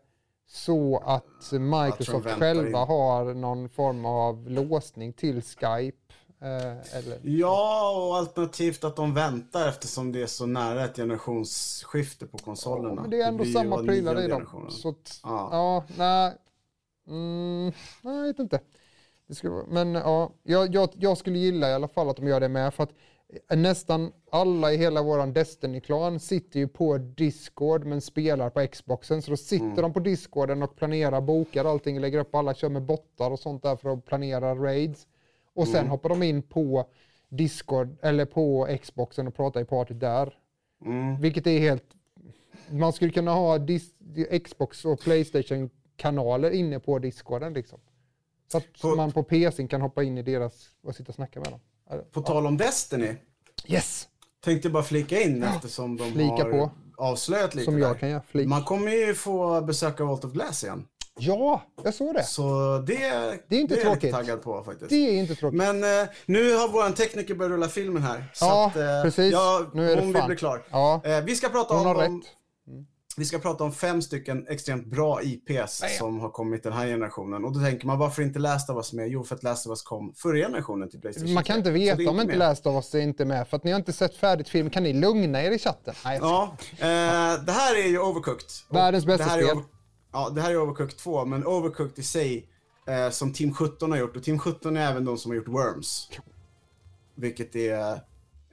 [0.46, 2.88] så att Microsoft själva in.
[2.88, 5.98] har någon form av låsning till Skype.
[6.42, 12.26] Eh, eller, Ja, och alternativt att de väntar eftersom det är så nära ett generationsskifte
[12.26, 13.00] på konsolerna.
[13.02, 14.66] men det är ändå ju samma prylar i dem.
[14.70, 15.48] Så att, Ja.
[15.52, 16.32] ja, nej.
[17.08, 17.72] Mm,
[18.02, 18.60] nej, jag vet inte.
[19.26, 22.40] Det skulle, men ja, jag, jag, jag skulle gilla i alla fall att de gör
[22.40, 22.92] det med för att
[23.50, 29.22] eh, nästan alla i hela våran Destiny-klan sitter ju på Discord men spelar på Xboxen.
[29.22, 29.76] Så då sitter Mm.
[29.82, 33.62] de på Discorden och planerar, bokar allting, lägger upp alla, kör med bottar och sånt
[33.62, 35.06] där för att planera raids.
[35.54, 35.90] Och sen Mm.
[35.90, 36.86] hoppar de in på
[37.28, 40.34] Discord eller på Xboxen och pratar i partyt där.
[40.84, 41.20] Mm.
[41.20, 41.84] Vilket är helt...
[42.70, 43.90] Man skulle kunna ha dis,
[44.44, 47.80] Xbox och Playstation-kanaler inne på Discorden liksom.
[48.52, 51.40] Så att På- man på PCn kan hoppa in i deras och sitta och snacka
[51.40, 51.60] med dem.
[52.12, 53.16] På tal om Destiny,
[53.66, 54.08] Yes!
[54.40, 56.70] tänkte bara flika in eftersom de Flika har på.
[56.96, 57.80] avslöjat lite Som där.
[57.80, 58.22] jag kan göra.
[58.22, 58.48] Flik.
[58.48, 60.86] Man kommer ju få besöka Vault of Glass igen.
[61.18, 62.22] Ja, jag såg det.
[62.24, 62.96] Så det,
[63.48, 64.02] Det är inte jag tråkigt.
[64.02, 64.90] lite taggad på faktiskt.
[64.90, 65.58] Det är inte tråkigt.
[65.58, 68.30] Men eh, nu har vår tekniker börjat rulla filmen här.
[68.34, 69.32] Så Ja, att, eh, precis.
[69.32, 70.28] Ja, Nu är det hon vill fan.
[70.28, 70.62] bli klar.
[70.70, 72.30] Ja, Eh, vi, ska prata hon om, har om, rätt.
[73.16, 77.44] vi ska prata om fem stycken extremt bra IPs som har kommit den här generationen.
[77.44, 79.08] Och då tänker man, varför inte Last of Us med?
[79.08, 81.58] Jo, för att Last of Us kom förra generationen till Playstation Man kan 3.
[81.58, 83.48] inte det veta är om inte läst av oss är inte med.
[83.48, 84.70] För att ni har inte sett färdigt film.
[84.70, 85.94] Kan ni lugna er i chatten?
[86.04, 88.46] Nej, jag Ja, eh, det här är ju Overcooked.
[88.70, 89.58] Världens bästa det här är spel.
[90.12, 92.46] Ja, det här är Overcooked 2, men Overcooked i sig,
[92.86, 95.48] eh, som Team 17 har gjort, och Team 17 är även de som har gjort
[95.48, 96.08] Worms.
[97.14, 97.92] Vilket är...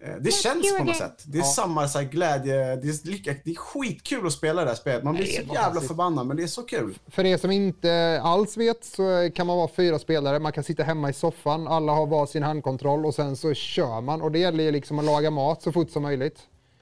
[0.02, 1.24] Eh, det känns på något sätt.
[1.26, 1.46] Det är Ja.
[1.46, 5.04] samma så här, glädje, det är, lika, det är skitkul att spela det här spelet.
[5.04, 7.00] Man blir så jävla förbannad, men det är så kul.
[7.08, 10.40] För er som inte alls vet så kan man vara fyra spelare.
[10.40, 14.02] Man kan sitta hemma i soffan, alla har var sin handkontroll och sen så kör
[14.02, 14.22] man.
[14.22, 16.40] Och det gäller ju liksom att laga mat så fort som möjligt.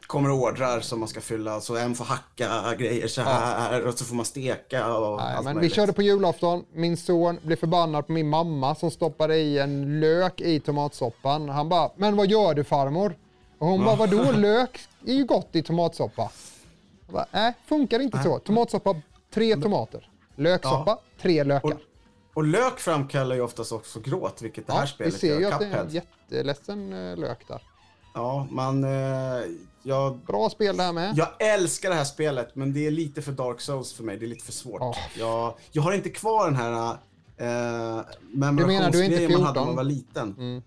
[0.08, 4.06] Kommer ordrar som man ska fylla, så en får hacka grejer så här och så
[4.06, 5.74] får man steka och Nej, allt men vi möjligt.
[5.76, 6.66] körde på julafton.
[6.74, 11.50] Min son blev förbannad på min mamma som stoppade i en lök i tomatsoppan.
[11.50, 13.18] Han bara, men vad gör du farmor?
[13.60, 16.32] Och hon bara, vadå lök är ju gott i tomatsoppa.
[17.10, 18.40] Bara, nej, funkar inte så.
[18.40, 18.96] Tomatsoppa,
[19.34, 20.10] tre tomater.
[20.36, 21.70] Löksoppa, tre lökar.
[21.74, 21.80] Och,
[22.34, 25.42] och lök framkallar ju oftast också gråt, vilket det här Ja, vi spelet ser ju
[25.42, 25.52] gör.
[25.52, 27.62] att det är en jätteledsen eh, lök där.
[28.16, 28.84] Ja, man...
[28.84, 29.46] Eh,
[29.84, 31.18] jag, Bra spel det här med.
[31.18, 34.18] jag älskar det här spelet, men det är lite för Dark Souls för mig.
[34.18, 34.82] Det är lite för svårt.
[34.82, 34.96] Ja.
[35.18, 36.98] Jag, jag har inte kvar den här
[37.38, 39.54] eh, memorationsgrejen man hade 14?
[39.54, 40.36] när man var liten.
[40.38, 40.62] Mm.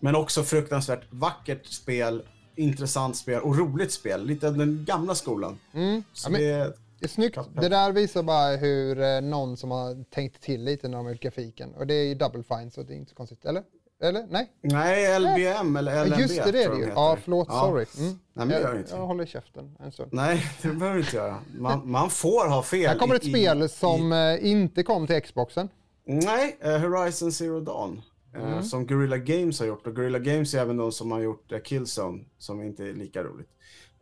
[0.00, 2.22] Men också fruktansvärt vackert spel,
[2.56, 4.26] intressant spel och roligt spel.
[4.26, 5.58] Lite av den gamla skolan.
[5.74, 6.02] Mm.
[6.12, 7.38] Så Ja, det, det snyggt.
[7.54, 11.12] Det där visar bara hur eh, någon som har tänkt till lite när de har
[11.12, 11.74] gjort grafiken.
[11.74, 13.44] Och det är ju Double Fine så det är inte så konstigt.
[13.44, 13.62] Eller?
[14.02, 14.26] Eller?
[14.30, 14.52] Nej?
[14.62, 16.94] nej, LBM eller LMB just det, det är tror det jag ju.
[16.94, 17.48] Ja, förlåt.
[17.50, 17.60] Ja.
[17.60, 17.86] Sorry.
[17.98, 18.18] Mm.
[18.32, 20.08] men det jag, jag håller käften en stund.
[20.12, 21.38] Nej, det behöver du inte göra.
[21.58, 22.86] Man, man får ha fel.
[22.88, 25.68] Här kommer ett i- spel i- som eh, inte kom till Xboxen.
[26.04, 28.02] Nej, eh, Horizon Zero Dawn.
[28.34, 28.62] eh, Mm.
[28.62, 29.86] Som Guerrilla Games har gjort.
[29.86, 33.50] Och Guerrilla Games är även de som har gjort Killzone, som inte är lika roligt.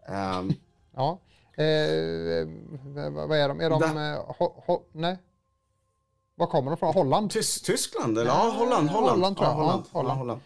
[0.09, 0.53] Ehm,
[0.97, 1.19] Ja.
[3.29, 3.61] Vad är de?
[3.61, 4.17] Är de...
[4.39, 5.19] Ho, ho, nej.
[6.37, 6.95] Var kommer de från?
[6.95, 7.31] Holland?
[7.31, 8.31] Tys- Tyskland, eller?
[8.31, 8.89] Ja, Holland.
[8.89, 9.53] Holland, Holland, tror jag.
[9.57, 9.85] Ja, Holland.
[9.93, 10.19] Ja, Holland.
[10.19, 10.41] Holland.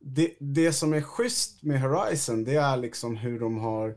[0.00, 3.96] Det, det som är schysst med Horizon, det är liksom hur de har...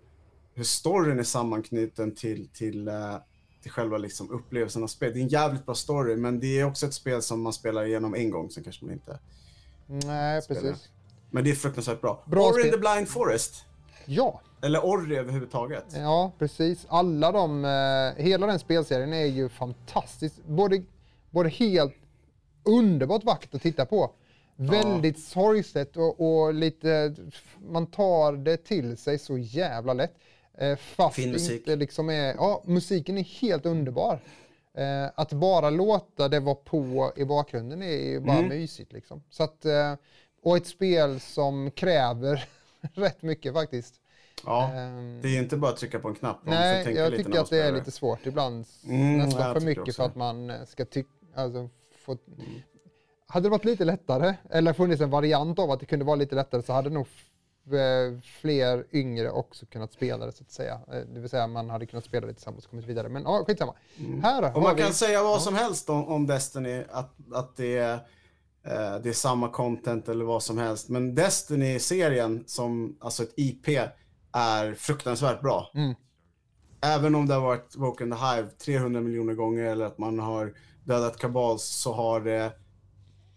[0.53, 3.15] Hur storyn är sammanknuten till, till, eh,
[3.61, 5.13] till själva liksom upplevelsen av spelet.
[5.13, 7.85] Det är en jävligt bra story, men det är också ett spel som man spelar
[7.85, 9.19] igenom en gång, sen kanske man inte...
[9.87, 10.61] Nej, Spelar.
[10.61, 10.89] precis.
[11.31, 12.23] Men det är fruktansvärt bra.
[12.25, 13.65] Bra Ori in the Blind Forest.
[14.05, 14.41] Ja.
[14.61, 15.85] Eller Ori överhuvudtaget.
[15.93, 16.85] Ja, precis.
[16.89, 20.35] Alla de, eh, hela den spelserien är ju fantastisk.
[20.47, 20.83] Både,
[21.29, 21.93] både helt
[22.63, 24.11] underbart vackert att titta på.
[24.55, 27.15] Väldigt sorgset och, och lite,
[27.59, 30.13] man tar det till sig så jävla lätt.
[30.57, 31.59] Eh, fast Fin musik.
[31.59, 34.19] inte liksom är, ja musiken är helt underbar.
[34.77, 38.49] Eh, att bara låta det vara på i bakgrunden är ju bara Mm.
[38.49, 39.23] mysigt liksom.
[39.29, 39.93] Så att, eh,
[40.43, 42.45] och ett spel som kräver
[42.93, 43.95] rätt mycket faktiskt.
[44.45, 46.39] Ja, Ehm, det är inte bara att trycka på en knapp.
[46.43, 48.65] Nej, jag tycker att det är lite svårt ibland.
[48.85, 51.09] Mm, nästan för mycket för att man eh, ska tycka...
[51.35, 51.69] Alltså,
[52.05, 52.17] få...
[53.27, 56.35] Hade det varit lite lättare, eller funnits en variant av att det kunde vara lite
[56.35, 57.07] lättare så hade nog
[57.71, 60.73] eh, fler yngre också kunnat spela det så att säga.
[60.93, 63.09] Eh, Det vill säga man hade kunnat spela det tillsammans och kommit vidare.
[63.09, 63.73] Men ja, skitsamma.
[64.23, 64.81] Här Och man vi...
[64.81, 67.93] kan säga vad som helst om, om Destiny, att, att det, är,
[68.63, 70.89] eh, det är samma content eller vad som helst.
[70.89, 73.67] Men Destiny-serien som alltså ett IP
[74.37, 75.71] är fruktansvärt bra.
[75.75, 75.93] Mm.
[76.81, 80.53] Även om det har varit Woken the Hive 300 miljoner gånger eller att man har
[80.83, 82.51] dödat kabals så har det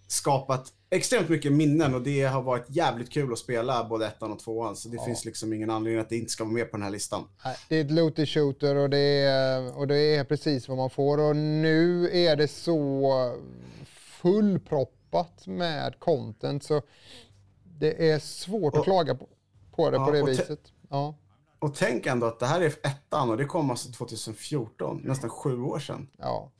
[0.07, 4.39] skapat extremt mycket minnen och det har varit jävligt kul att spela både ettan och
[4.39, 4.77] tvåan.
[4.77, 6.91] Så det finns liksom ingen anledning att det inte ska vara med på den här
[6.91, 7.25] listan.
[7.69, 11.19] Det är ett looter shooter och det är, och det är precis vad man får.
[11.19, 13.13] Och nu är det så
[14.21, 16.83] fullproppat med content så
[17.79, 19.29] det är svårt att Och- klaga på,
[19.77, 20.61] på det Ja, på det viset.
[20.91, 21.15] Ja.
[21.59, 25.63] Och tänk ändå att det här är ettan och det kom alltså 2014, nästan sju
[25.63, 26.09] år sedan.
[26.19, 26.51] Ja.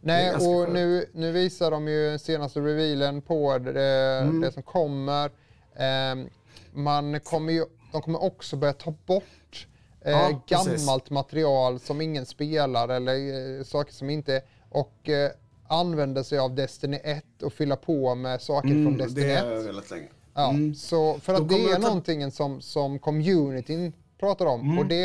[0.00, 4.40] Nej, och nu, nu visar de ju senaste revealen på det, Mm.
[4.40, 5.30] det som kommer.
[5.76, 6.28] Ehm,
[6.72, 9.66] man kommer ju, de kommer också börja ta bort
[10.00, 10.86] eh, Ja, precis.
[10.86, 13.14] gammalt material som ingen spelar eller
[13.58, 14.42] eh, saker som inte...
[14.72, 15.30] Och eh,
[15.68, 19.44] använda sig av Destiny 1 och fylla på med saker från Mm, Destiny det 1.
[19.44, 20.08] har jag velat länge.
[20.34, 20.74] Ja, Mm.
[20.74, 25.02] så för att det är ta- någonting som, som communityn pratar om Mm, och det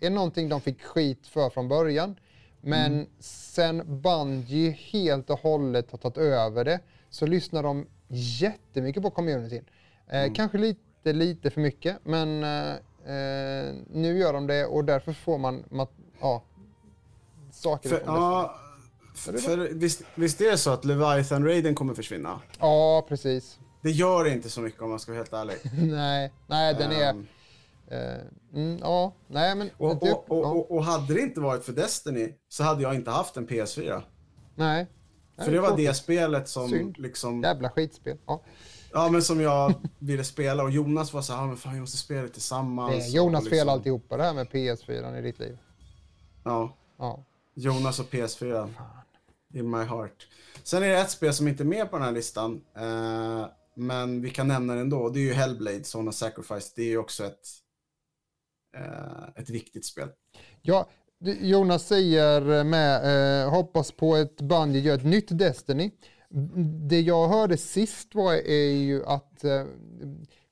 [0.00, 2.16] är någonting de fick skit för från början.
[2.60, 3.06] Men Mm.
[3.18, 7.86] sen Bungie helt och hållet har tagit över det så lyssnar de
[8.40, 9.64] jättemycket på communityn.
[10.10, 10.34] Eh, Mm.
[10.34, 12.70] Kanske lite, lite för mycket men eh,
[13.14, 15.64] eh, nu gör de det och därför får man
[16.20, 16.42] ja,
[17.52, 18.54] saker För, ja,
[19.14, 22.40] för, för visst, visst är det så att Leviathan-raiden kommer försvinna?
[22.60, 23.58] Ja, precis.
[23.80, 25.56] Det gör inte så mycket om man ska vara helt ärlig.
[25.92, 27.10] nej, nej, den är...
[27.10, 27.26] Ehm,
[27.90, 28.18] Eh,
[28.54, 29.70] mm, ja, nej men...
[29.78, 32.94] och, det- och, och, ja, och, hade det inte varit för Destiny så hade jag
[32.94, 34.02] inte haft en PS4.
[34.54, 34.86] nej.
[35.38, 36.98] För det var det spelet som Synd.
[36.98, 38.16] liksom, Jävla skitspel.
[38.26, 38.42] Ja.
[38.92, 41.80] ja men som jag ville spela och Jonas var så här, "Ja, men fan vi
[41.80, 42.90] måste spela det tillsammans.
[42.96, 45.58] Det är Jonas liksom, fel alltihopa det här med PS4 i ditt liv.
[46.44, 47.24] Ja, Ja.
[47.54, 48.68] Jonas och PS4.
[49.54, 50.28] In my heart.
[50.62, 52.60] Sen är det ett spel som inte är med på den här listan.
[52.76, 53.46] Eh,
[53.78, 55.08] men vi kan nämna det ändå.
[55.08, 56.72] Det är ju Hellblade, Son of Sacrifice.
[56.76, 57.46] Det är ju också ett,
[58.76, 60.08] eh, ett viktigt spel.
[60.62, 60.88] ja,
[61.40, 65.90] Jonas säger med eh, hoppas på ett Bungie gör ett nytt Destiny.
[66.88, 69.64] Det jag hörde sist var är ju att eh,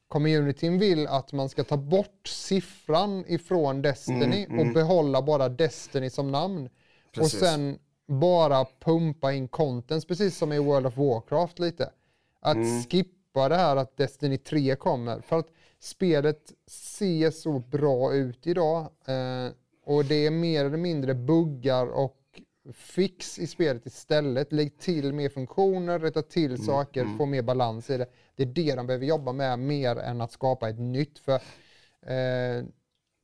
[0.09, 6.11] communityn vill att man ska ta bort siffran ifrån Destiny Mm, och behålla bara Destiny
[6.11, 6.69] som namn.
[7.15, 7.35] Precis.
[7.35, 11.91] Och sen bara pumpa in contents, precis som i World of Warcraft lite.
[12.41, 12.83] Att Mm.
[12.83, 13.16] skippa
[13.49, 15.21] det här att Destiny 3 kommer.
[15.21, 18.81] För att spelet ser så bra ut idag.
[19.07, 19.49] Eh,
[19.85, 22.17] och det är mer eller mindre buggar och
[22.73, 24.53] fix i spelet istället.
[24.53, 28.07] Lägg till mer funktioner, rätta till saker, få mer balans i det.
[28.37, 31.19] Det är det de behöver jobba med mer än att skapa ett nytt.
[31.19, 31.35] För
[32.07, 32.65] eh,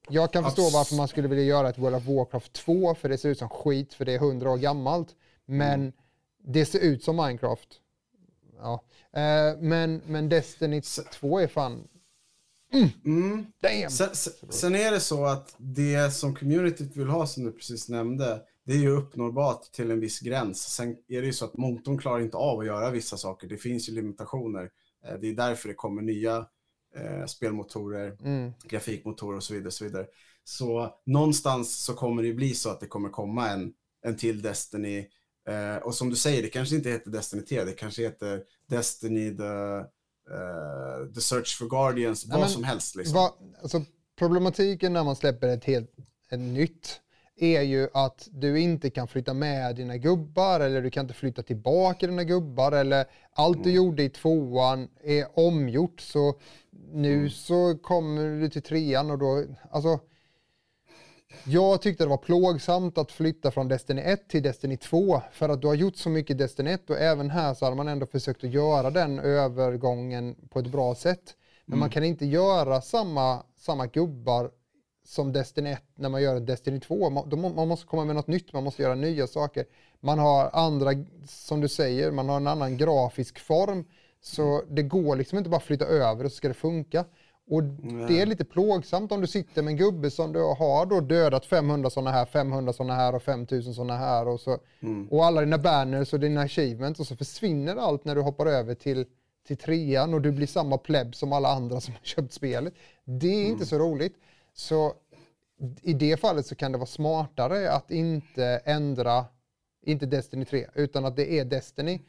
[0.08, 3.08] jag kan förstå Abs- varför man skulle vilja göra ett World of Warcraft 2 för
[3.08, 5.08] det ser ut som skit för det är 100 år gammalt.
[5.44, 5.92] Men
[6.44, 7.80] det ser ut som Minecraft.
[8.62, 8.84] Ja.
[9.20, 10.80] Eh, men, men Destiny
[11.12, 11.88] 2 är fan...
[13.04, 13.46] Mm.
[13.62, 13.90] Damn!
[13.90, 14.08] Sen,
[14.50, 18.72] sen, är det så att det som communityt vill ha, som du precis nämnde, det
[18.72, 20.62] är ju uppnåbart till en viss gräns.
[20.62, 23.48] Sen är det ju så att motorn klarar inte av att göra vissa saker.
[23.48, 24.70] Det finns ju limitationer.
[25.06, 26.46] Eh, Det är därför det kommer nya
[26.96, 28.52] eh, spelmotorer, Mm.
[28.64, 29.70] grafikmotorer och så vidare.
[29.70, 30.06] Så, vidare.
[30.44, 35.08] så någonstans så kommer det bli så att det kommer komma en, en till Destiny.
[35.48, 39.36] Eh, och som du säger, det kanske inte heter Destiny 3, det kanske heter Destiny
[39.36, 39.42] the,
[40.34, 42.96] eh, the Search for Guardians, vad som helst.
[42.96, 43.14] Liksom.
[43.14, 43.84] Va, alltså,
[44.18, 45.90] problematiken när man släpper ett helt
[46.30, 47.00] ett nytt
[47.36, 51.42] är ju att du inte kan flytta med dina gubbar eller du kan inte flytta
[51.42, 56.40] tillbaka dina gubbar eller allt du gjorde i tvåan är omgjort så
[56.92, 60.00] nu så kommer du till trean och då, alltså
[61.44, 65.60] jag tyckte det var plågsamt att flytta från Destiny 1 till Destiny 2 för att
[65.60, 68.44] du har gjort så mycket Destiny 1 och även här så hade man ändå försökt
[68.44, 71.36] att göra den övergången på ett bra sätt.
[71.64, 74.50] Men man kan inte göra samma, samma gubbar
[75.04, 77.10] som Destiny 1 när man gör Destiny 2.
[77.10, 79.64] Man, måste komma med något nytt, man måste göra nya saker.
[80.00, 80.90] Man har andra,
[81.28, 83.84] som du säger, man har en annan grafisk form.
[84.20, 87.04] Så det går liksom inte bara att flytta över och så ska det funka.
[87.52, 87.62] Och
[88.08, 91.46] det är lite plågsamt om du sitter med en gubbe som du har då dödat
[91.46, 94.58] 500 sådana här, 500 sådana här och 5000 sådana här och, så,
[95.10, 98.74] och alla dina banners och dina achievements och så försvinner allt när du hoppar över
[98.74, 99.06] till,
[99.46, 102.74] till trean och du blir samma pleb som alla andra som har köpt spelet.
[103.04, 104.14] Det är inte så roligt.
[104.54, 104.94] Så
[105.82, 109.24] i det fallet så kan det vara smartare att inte ändra,
[109.82, 112.00] inte Destiny 3, utan att det är Destiny.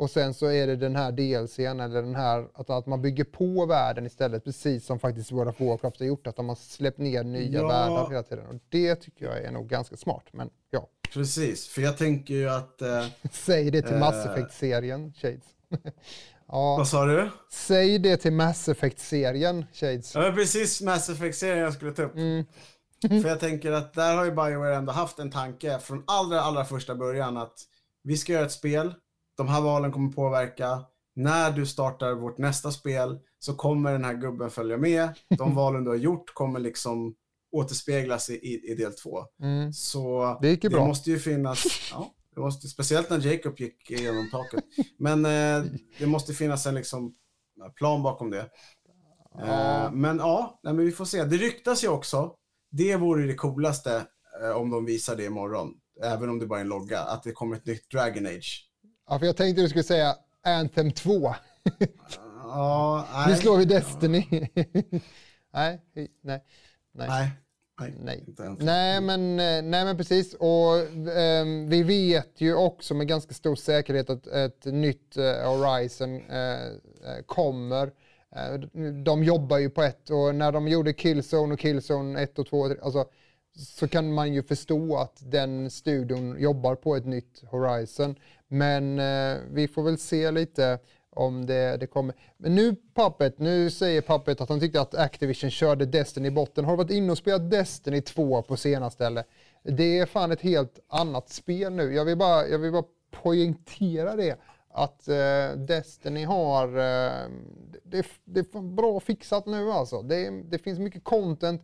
[0.00, 3.24] Och sen så är det den här DLCn eller den här, att, att man bygger
[3.24, 6.98] på världen istället, precis som faktiskt World of Warcraft har gjort, att de har släppt
[6.98, 7.68] ner nya Ja.
[7.68, 8.46] världar hela tiden.
[8.46, 10.88] Och det tycker jag är nog ganska smart, men ja.
[11.12, 12.82] Precis, för jag tänker ju att...
[12.82, 14.32] Eh, Säg det till Mass Eh.
[14.32, 15.44] Effect-serien, Shades.
[16.48, 17.30] ja, vad sa du?
[17.52, 20.14] säg det till Mass Effect-serien, Shades.
[20.14, 22.14] Ja, precis Mass Effect-serien jag skulle ta upp.
[22.16, 22.44] Mm.
[23.22, 26.64] För jag tänker att där har ju Bioware ändå haft en tanke från allra, allra
[26.64, 27.54] första början att
[28.02, 28.94] vi ska göra ett spel,
[29.40, 30.84] de här valen kommer påverka,
[31.16, 35.84] när du startar vårt nästa spel så kommer den här gubben följa med, de valen
[35.84, 37.14] du har gjort kommer liksom
[37.52, 39.24] återspeglas i, i, i del två.
[39.42, 39.72] Mm.
[39.72, 40.86] Så Det gick ju bra.
[40.86, 44.64] måste ju finnas, ja, det måste, speciellt när Jacob gick igenom taket.
[44.98, 47.14] Men eh, det måste finnas en liksom,
[47.76, 48.50] plan bakom det.
[49.42, 51.24] Eh, men ja, nej, men vi får se.
[51.24, 52.34] Det ryktas ju också,
[52.70, 54.06] det vore det coolaste
[54.42, 57.32] eh, om de visar det imorgon, även om det bara är en logga, att det
[57.32, 58.69] kommer ett nytt Dragon Age.
[59.10, 61.34] Ja, för jag tänkte du skulle säga Anthem 2.
[62.42, 64.26] Ja, Nu slår vi Destiny.
[65.52, 66.42] nej, nej, nej.
[66.92, 67.30] Nej,
[68.00, 68.24] nej,
[68.58, 69.00] Nej.
[69.00, 70.78] men, eh, nej men precis och
[71.16, 76.66] ehm, vi vet ju också med ganska stor säkerhet att ett nytt eh, Horizon eh,
[76.66, 77.92] eh, kommer.
[78.36, 78.58] Eh,
[79.04, 82.64] de jobbar ju på ett och när de gjorde Killzone och Killzone 1 och 2
[82.82, 83.04] alltså,
[83.56, 88.16] så kan man ju förstå att den studion jobbar på ett nytt Horizon.
[88.52, 90.78] Men eh, vi får väl se lite
[91.10, 92.14] om det, det kommer.
[92.36, 96.64] Men nu Puppet, nu säger Puppet att han tyckte att Activision körde Destiny i botten.
[96.64, 99.24] Har du varit inne och spelat Destiny 2 på senaste eller?
[99.62, 101.94] Det är fan ett helt annat spel nu.
[101.94, 104.36] Jag vill bara, jag vill bara poängtera det.
[104.72, 107.28] Att eh, Destiny har, eh,
[107.84, 110.02] det, det är bra fixat nu alltså.
[110.02, 111.62] Det, det finns mycket content,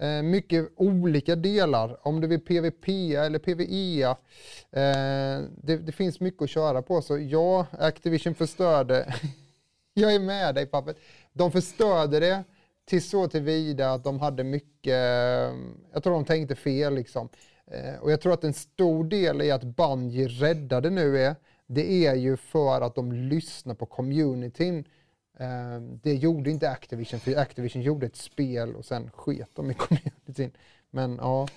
[0.00, 2.06] Eh, mycket olika delar.
[2.06, 4.02] Om du vill PVP eller PVE.
[4.70, 7.02] Eh, det, det finns mycket att köra på.
[7.02, 9.14] Så ja, Activision förstörde.
[9.94, 10.96] Jag är med dig pappet.
[11.32, 12.44] De förstörde det
[12.84, 15.54] till så tillvida att de hade mycket, eh,
[15.92, 17.28] jag tror de tänkte fel liksom.
[17.66, 21.34] Eh, Och jag tror att en stor del i att Bungie räddade nu är,
[21.66, 24.84] det är ju för att de lyssnar på communityn.
[25.36, 29.74] Eh, Det gjorde inte Activision, för Activision gjorde ett spel och sen sket de i
[29.74, 30.50] communityn.
[30.90, 31.48] Men ja,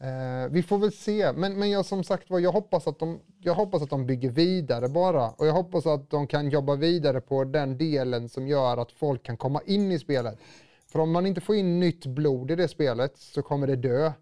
[0.00, 1.32] Eh, vi får väl se.
[1.32, 4.30] Men, men jag som sagt var, jag hoppas, att de, jag hoppas att de bygger
[4.30, 5.30] vidare bara.
[5.30, 9.22] Och jag hoppas att de kan jobba vidare på den delen som gör att folk
[9.22, 10.38] kan komma in i spelet.
[10.86, 14.12] För om man inte får in nytt blod i det spelet så kommer det dö.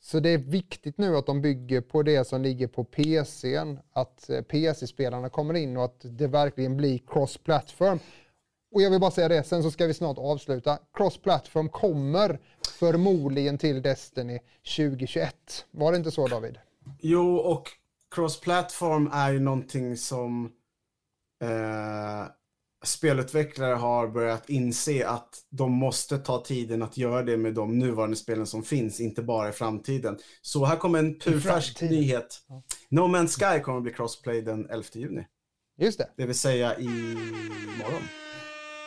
[0.00, 3.78] Så det är viktigt nu att de bygger på det som ligger på PCn.
[3.92, 7.98] Att eh, PC-spelarna kommer in och att det verkligen blir cross-platform.
[8.76, 10.78] Och jag vill bara säga det, sen så ska vi snart avsluta.
[10.92, 12.40] Cross-platform kommer
[12.78, 14.38] förmodligen till Destiny
[14.76, 15.34] 2021.
[15.70, 16.58] Var det inte så David?
[17.00, 17.68] Jo, och
[18.14, 20.44] cross-platform är ju någonting som
[21.42, 22.26] eh,
[22.84, 28.16] spelutvecklare har börjat inse att de måste ta tiden att göra det med de nuvarande
[28.16, 30.18] spelen som finns, inte bara i framtiden.
[30.42, 32.44] Så här kommer en purfärsk nyhet.
[32.48, 32.62] Ja.
[32.88, 35.26] No Man's Sky kommer att bli crossplay den 11 juni,
[35.78, 36.10] Just det.
[36.16, 36.88] det vill säga i
[37.78, 38.02] morgon.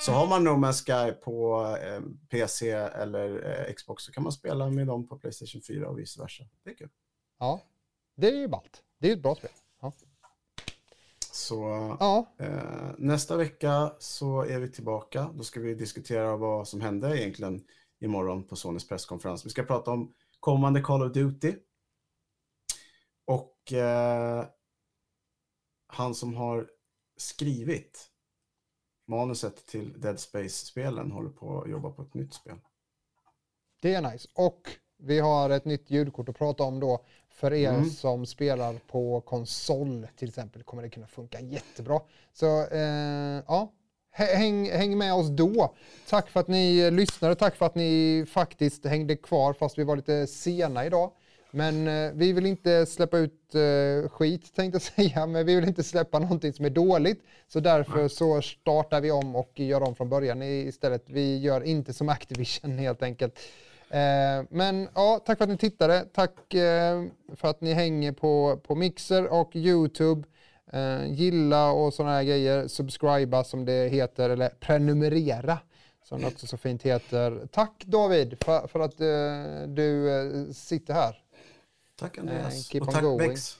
[0.01, 4.31] Så har man No Man's Sky på eh, PC eller eh, Xbox så kan man
[4.31, 6.43] spela med dem på Playstation 4 och vice versa.
[6.63, 6.89] Det är kul.
[7.39, 7.61] Ja,
[8.15, 8.83] det är ju ballt.
[8.99, 9.49] Det är ju ett bra spel.
[9.81, 9.93] Ja.
[11.31, 11.55] Så
[11.99, 15.29] ja, Eh, nästa vecka så är vi tillbaka.
[15.33, 17.65] Då ska vi diskutera vad som hände egentligen
[17.99, 19.45] imorgon på Sonys presskonferens.
[19.45, 21.55] Vi ska prata om kommande Call of Duty.
[23.25, 24.45] Och eh,
[25.87, 26.69] han som har
[27.17, 28.09] skrivit
[29.10, 32.55] manuset till Dead Space-spelen håller på att jobba på ett nytt spel.
[33.82, 34.28] det är nice.
[34.34, 37.05] Och vi har ett nytt ljudkort att prata om då.
[37.30, 37.89] För er Mm.
[37.89, 41.99] som spelar på konsol till exempel kommer det kunna funka jättebra.
[42.34, 43.72] Så eh, ja,
[44.12, 45.74] Hä- häng, häng med oss då.
[46.10, 49.95] Tack för att ni lyssnade, tack för att ni faktiskt hängde kvar fast vi var
[49.95, 51.12] lite sena idag.
[51.51, 54.81] Men eh, vi vill inte släppa ut eh, skit tänkte jag
[55.11, 57.23] säga, men vi vill inte släppa någonting som är dåligt.
[57.47, 61.03] Så därför så startar vi om och gör om från början istället.
[61.05, 63.39] Vi gör inte som Activision helt enkelt.
[63.89, 66.05] Eh, men ja, tack för att ni tittade.
[66.13, 70.27] Tack eh, för att ni hänger på, på Mixer och YouTube.
[70.71, 72.67] Eh, gilla och sådana här grejer.
[72.67, 75.59] Subscriba som det heter, eller prenumerera
[76.03, 77.47] som det också så fint heter.
[77.51, 81.15] Tack David för, för att eh, du eh, sitter här.
[81.99, 82.73] Tack Eh, Andreas.
[82.81, 83.03] och tack.
[83.17, 83.57] Bex.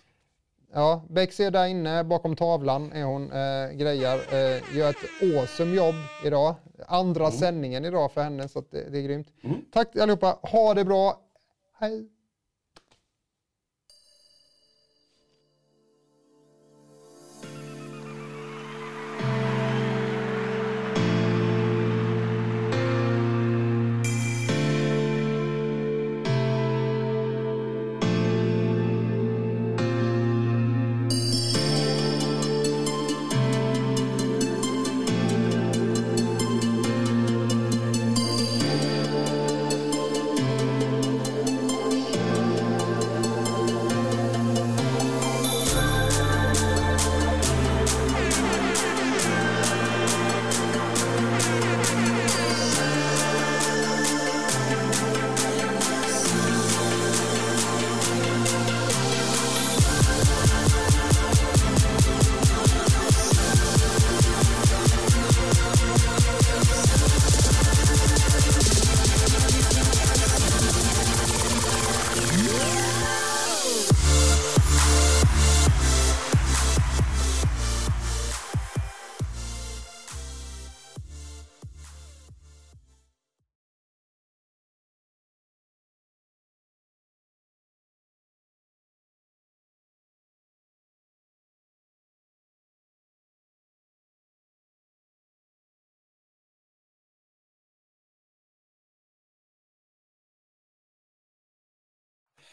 [0.74, 4.16] Ja, Bex är där inne, bakom tavlan är hon, eh, grejar.
[4.16, 6.56] Eh, gör ett awesome jobb idag.
[6.88, 9.28] Andra sändningen idag för henne, så det, det är grymt.
[9.44, 9.58] Mm.
[9.72, 11.20] Tack allihopa, ha det bra.
[11.80, 12.10] Hej!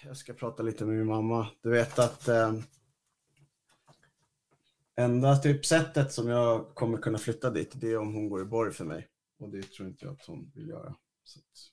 [0.07, 1.49] Jag ska prata lite med min mamma.
[1.63, 2.55] Du vet att eh,
[4.97, 8.45] enda typ sättet som jag kommer kunna flytta dit, det är om hon går i
[8.45, 9.09] borg för mig.
[9.39, 10.95] Och det tror inte jag att hon vill göra.
[11.25, 11.73] Så att,